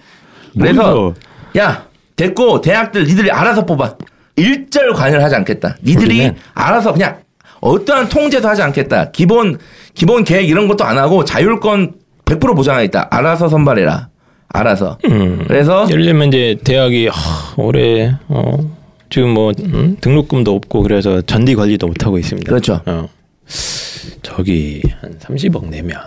[0.58, 1.14] 그래서
[1.58, 1.86] 야
[2.16, 3.96] 됐고 대학들 니들이 알아서 뽑아.
[4.36, 5.78] 일절 관여를 하지 않겠다.
[5.84, 7.20] 니들이 우리는- 알아서 그냥
[7.62, 9.12] 어떠한 통제도 하지 않겠다.
[9.12, 9.58] 기본
[9.94, 11.94] 기본 계획 이런 것도 안 하고 자율권
[12.26, 13.08] 100% 보장하겠다.
[13.12, 14.10] 알아서 선발해라.
[14.50, 14.98] 알아서.
[15.06, 15.44] 음.
[15.48, 18.58] 그래서 예를 들면 이제 대학이 하, 올해 어,
[19.10, 22.48] 지금 뭐 음, 등록금도 없고 그래서 전리 관리도 못 하고 있습니다.
[22.50, 22.82] 그렇죠.
[22.86, 23.08] 어.
[24.22, 26.00] 저기 한 30억 내면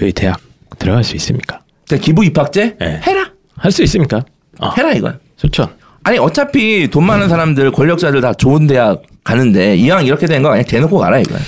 [0.00, 0.40] 여기 대학
[0.78, 1.60] 들어갈 수 있습니까?
[2.00, 3.00] 기부 입학제 네.
[3.06, 3.30] 해라.
[3.56, 4.24] 할 수 있습니까?
[4.58, 5.18] 아, 해라 이거야.
[5.36, 5.68] 좋죠.
[6.04, 10.64] 아니 어차피 돈 많은 사람들 권력자들 다 좋은 대학 가는데 이왕 이렇게 된 거 그냥
[10.64, 11.38] 대놓고 가라 이거야.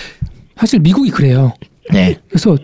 [0.56, 1.52] 사실 미국이 그래요.
[1.90, 2.16] 네.
[2.28, 2.56] 그래서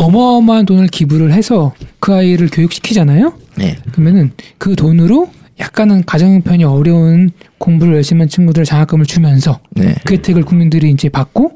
[0.00, 3.34] 어마어마한 돈을 기부를 해서 그 아이를 교육시키잖아요.
[3.56, 3.76] 네.
[3.92, 9.94] 그러면은 그 돈으로 약간은 가정 형편이 어려운 공부를 열심히 한 친구들 장학금을 주면서 네.
[10.04, 11.54] 그 혜택을 국민들이 이제 받고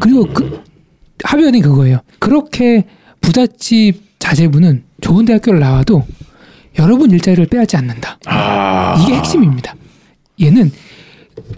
[0.00, 0.62] 그리고 그
[1.22, 2.00] 하변이 그거예요.
[2.18, 2.84] 그렇게
[3.20, 6.04] 부잣집 자제분은 좋은 대학교를 나와도
[6.78, 8.18] 여러분 일자리를 빼앗지 않는다.
[8.24, 8.96] 아.
[9.02, 9.74] 이게 핵심입니다.
[10.40, 10.72] 얘는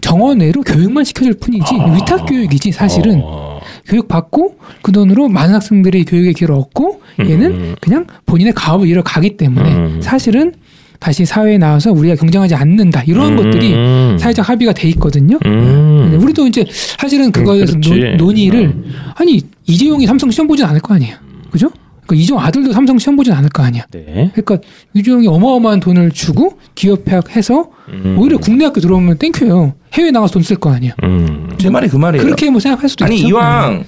[0.01, 3.54] 정원외로 교육만 시켜줄 뿐이지 위탁 교육이지 사실은 어.
[3.85, 7.75] 교육 받고 그 돈으로 많은 학생들이 교육의 기회를 얻고 얘는 음.
[7.81, 9.99] 그냥 본인의 가업을 이뤄 가기 때문에 음.
[10.01, 10.53] 사실은
[10.99, 13.35] 다시 사회에 나와서 우리가 경쟁하지 않는다 이런 음.
[13.37, 15.37] 것들이 사회적 합의가 돼 있거든요.
[15.45, 16.17] 음.
[16.21, 17.77] 우리도 이제 사실은 그거에 대해서.
[17.79, 18.73] 논- 논의를
[19.15, 21.15] 아니 이재용이 삼성 시험 보진 않을 거 아니에요.
[21.51, 21.69] 그죠?
[22.05, 23.83] 그러니까 이재용 아들도 삼성 시험 보진 않을 거 아니야.
[23.91, 24.31] 네.
[24.35, 24.57] 그러니까
[24.93, 28.15] 이재용이 어마어마한 돈을 주고 기부입학해서 음.
[28.19, 29.73] 오히려 국내 학교 들어오면 thank you예요.
[29.93, 30.93] 해외 나가서 돈 쓸 거 아니야.
[31.03, 31.49] 음.
[31.57, 32.23] 제 말이 그 말이에요.
[32.23, 33.29] 그렇게 뭐 생각할 수도 아니 있죠.
[33.29, 33.83] 이왕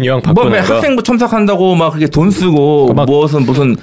[0.00, 0.74] 이왕 뭐 바꾸는 왜 거.
[0.74, 3.76] 학생부 첨삭한다고 막 그렇게 돈 쓰고 막 무슨 무슨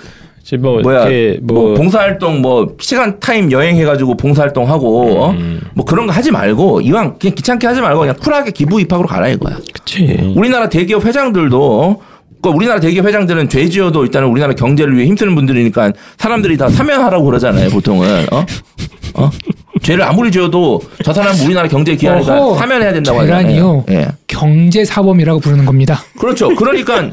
[0.60, 1.08] 뭐 뭐야
[1.42, 5.60] 뭐, 뭐, 봉사활동 뭐 시간 타임 여행해가지고 봉사활동 하고 음.
[5.64, 5.70] 어?
[5.76, 9.28] 뭐 그런 거 하지 말고 이왕 그냥 귀찮게 하지 말고 그냥 cool하게 기부 입학으로 가라
[9.30, 9.58] 이거야.
[9.74, 10.34] 그치.
[10.36, 11.98] 우리나라 대기업 회장들도 어?
[12.42, 17.26] 그 우리나라 대기업 회장들은 죄 지어도 일단은 우리나라 경제를 위해 힘쓰는 분들이니까 사람들이 다 사면하라고
[17.26, 18.46] 그러잖아요 보통은 어?
[19.16, 19.32] 어?
[19.82, 23.20] 죄를 아무리 지어도 저 사람은 우리나라 경제에 기여하니까 어허, 사면해야 된다고.
[23.22, 23.86] 하잖아요.
[23.90, 24.08] 예.
[24.28, 26.02] 경제 사범이라고 부르는 겁니다.
[26.20, 26.50] 그렇죠.
[26.56, 27.10] 그러니까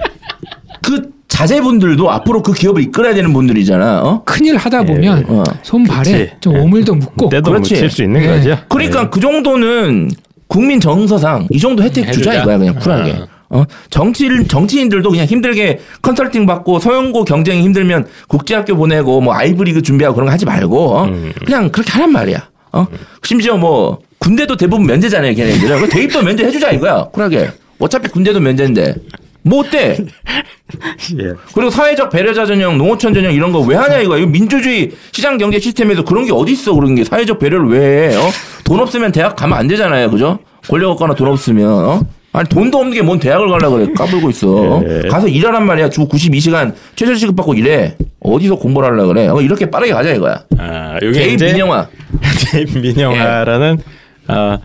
[0.83, 4.03] 그 자제분들도 앞으로 그 기업을 이끌어야 되는 분들이잖아.
[4.03, 4.23] 어?
[4.25, 5.45] 큰일 하다 보면 어.
[5.63, 6.31] 손발에 그치.
[6.41, 6.59] 좀 예.
[6.61, 7.75] 오물도 묻고 때도 그렇지.
[7.75, 8.27] 묻힐 수 있는 네.
[8.29, 8.59] 거죠.
[8.69, 10.11] 그러니까 그 정도는
[10.49, 12.43] 국민 정서상 이 정도 혜택 주자 해주자.
[12.43, 13.13] 이거야 그냥 쿨하게.
[13.13, 13.27] 아.
[13.55, 20.17] 어 정치 정치인들도 그냥 힘들게 컨설팅 받고 서영고 경쟁이 힘들면 국제학교 보내고 뭐 아이브리그 준비하고
[20.17, 21.05] 그런 거 하지 말고 어?
[21.05, 21.33] 음.
[21.47, 22.49] 그냥 그렇게 하란 말이야.
[22.73, 22.87] 어
[23.23, 25.81] 심지어 뭐 군대도 대부분 면제잖아요 걔네들은.
[25.83, 27.51] 그 대입도 면제 해 주자 이거야 쿨하게.
[27.79, 28.97] 어차피 군대도 면제인데
[29.43, 29.99] 뭐 어때?
[31.21, 31.33] 예.
[31.55, 34.17] 그리고 사회적 배려자 전형, 농어촌 전형 이런 거 왜 하냐 이거.
[34.19, 38.17] 이거 민주주의 시장 경제 시스템에서 그런 게 어디 있어 그런 게 사회적 배려를 왜 해?
[38.17, 38.31] 어?
[38.65, 40.39] 돈 없으면 대학 가면 안 되잖아요, 그죠?
[40.69, 42.01] 권력 없거나 돈 없으면 어?
[42.35, 44.49] 아니 돈도 없는 게 뭔 대학을 가려 그래 까불고 있어.
[44.49, 44.83] 어?
[44.89, 45.09] 예.
[45.09, 45.89] 가서 일하란 말이야.
[45.89, 47.95] 주 92시간 최저 시급 받고 일해.
[48.21, 49.29] 어디서 공부를 하려 그래?
[49.29, 50.43] 어, 이렇게 빠르게 가자 이거야.
[50.59, 51.87] 아, 여기 대입 이제 민영화.
[52.51, 53.79] 대입 민영화라는
[54.27, 54.59] 아,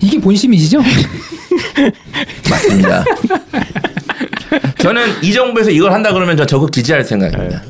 [0.00, 0.80] 이게 본심이시죠?
[2.50, 3.04] 맞습니다.
[4.78, 7.62] 저는 이 정부에서 이걸 한다 그러면 저 적극 지지할 생각입니다.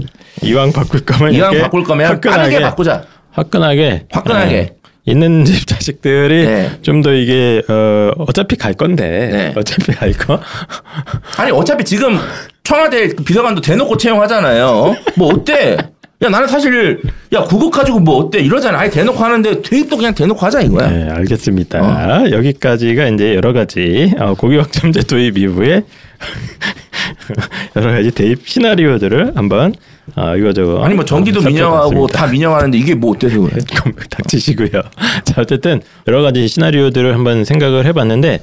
[0.43, 3.05] 이왕 바꿀 거면 이왕 바꿀 거면 화끈하게 빠르게 바꾸자.
[3.33, 4.71] 화끈하게 화끈하게.
[5.07, 5.11] 예.
[5.11, 6.71] 있는 집 자식들이 네.
[6.83, 9.53] 좀더 이게 어 어차피 갈 건데 네.
[9.57, 10.41] 어차피 갈 거.
[11.39, 12.19] 아니 어차피 지금
[12.63, 14.95] 청와대 비서관도 대놓고 채용하잖아요.
[15.17, 15.77] 뭐 어때?
[16.23, 17.01] 야 나는 사실
[17.33, 18.79] 야 국어 가지고 뭐 어때 이러잖아.
[18.79, 20.89] 아예 대놓고 하는데 대입도 그냥 대놓고 하자 이거야.
[20.89, 21.81] 네, 알겠습니다.
[21.83, 22.31] 어.
[22.31, 25.83] 여기까지가 이제 여러 가지 어, 고교학점제 도입 이후에
[27.75, 29.75] 여러 가지 대입 시나리오들을 한번
[30.17, 31.79] 어, 이거 저거 아니 뭐 전기도 살펴봤습니다.
[31.91, 33.59] 민영하고 다 민영하는데 이게 뭐 어때서 그래?
[34.11, 34.83] 닥치시고요.
[35.25, 38.41] 자 어쨌든 여러 가지 시나리오들을 한번 생각을 해봤는데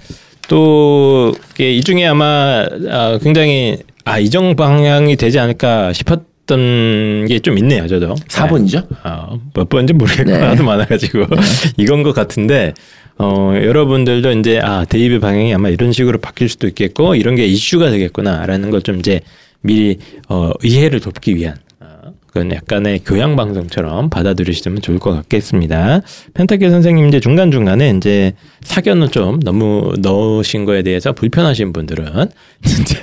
[0.48, 7.40] 또 이게 이 중에 아마 아, 굉장히 아 이정 방향이 되지 않을까 싶었 던 게
[7.44, 8.16] 좀 있네요, 저도.
[8.16, 8.88] 4번이죠?
[9.04, 10.38] 아, 몇 번인지 모르겠고 네.
[10.40, 11.28] 하도 많아가지고
[11.78, 12.74] 이건 것 같은데
[13.20, 17.92] 어 여러분들도 이제 아 대입의 방향이 아마 이런 식으로 바뀔 수도 있겠고 이런 게 이슈가
[17.92, 19.20] 되겠구나라는 걸 좀 이제
[19.62, 20.00] 미리
[20.30, 26.02] 어 이해를 돕기 위한 어, 그건 약간의 교양 방송처럼 받아들이시면 좋을 것 같겠습니다.
[26.34, 32.30] 펜타케 선생님 이제 중간 중간에 이제 사견을 좀 너무 넣으신 거에 대해서 불편하신 분들은
[32.64, 33.00] 이제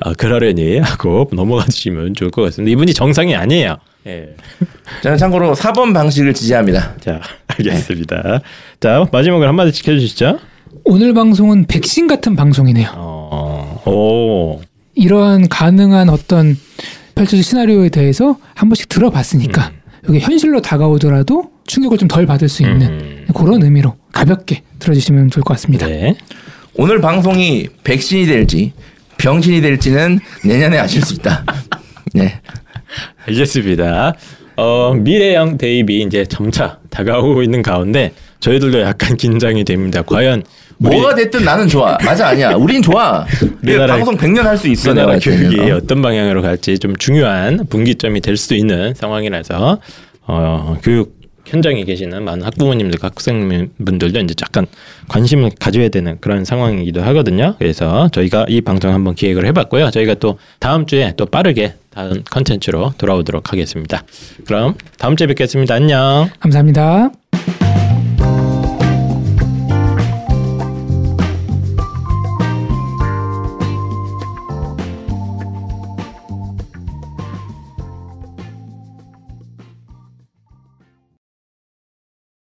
[0.00, 2.72] 어, 그러려니 하고 넘어가 주시면 좋을 것 같습니다.
[2.72, 3.76] 이분이 정상이 아니에요.
[4.06, 4.34] 예.
[5.02, 6.94] 저는 참고로 4번 방식을 지지합니다.
[7.00, 8.40] 자, 알겠습니다.
[8.80, 10.38] 자, 마지막으로 한마디 지켜주시죠.
[10.84, 12.90] 오늘 방송은 백신 같은 방송이네요.
[12.94, 14.60] 어, 오,
[14.98, 16.56] 이러한 가능한 어떤
[17.14, 19.72] 펼쳐질 시나리오에 대해서 한 번씩 들어봤으니까
[20.08, 23.26] 이게 현실로 다가오더라도 충격을 좀 덜 받을 수 있는 음.
[23.34, 25.86] 그런 의미로 가볍게 들어주시면 좋을 것 같습니다.
[25.86, 26.16] 네.
[26.74, 28.72] 오늘 방송이 백신이 될지
[29.18, 31.44] 병신이 될지는 내년에 아실 수 있다.
[32.14, 32.40] 네.
[33.26, 34.14] 알겠습니다.
[34.56, 40.02] 어, 미래형 대입이 이제 점차 다가오고 있는 가운데 저희들도 약간 긴장이 됩니다.
[40.02, 40.42] 과연
[40.78, 41.98] 뭐가 됐든 나는 좋아.
[42.04, 42.50] 맞아 아니야.
[42.54, 43.24] 우린 좋아.
[43.62, 44.90] 우리나라의- 방송 100년 할 수 있어.
[44.90, 45.76] 우리나라 내가 교육이 보기에는.
[45.76, 49.78] 어떤 방향으로 갈지 좀 중요한 분기점이 될 수도 있는 상황이라서
[50.26, 54.66] 어, 교육 현장에 계시는 많은 학부모님들, 학생분들도 이제 약간
[55.08, 57.54] 관심을 가져야 되는 그런 상황이기도 하거든요.
[57.58, 59.90] 그래서 저희가 이 방송 한번 기획을 해봤고요.
[59.90, 64.02] 저희가 또 다음 주에 또 빠르게 다음 컨텐츠로 돌아오도록 하겠습니다.
[64.46, 65.74] 그럼 다음 주에 뵙겠습니다.
[65.74, 66.28] 안녕.
[66.38, 67.10] 감사합니다.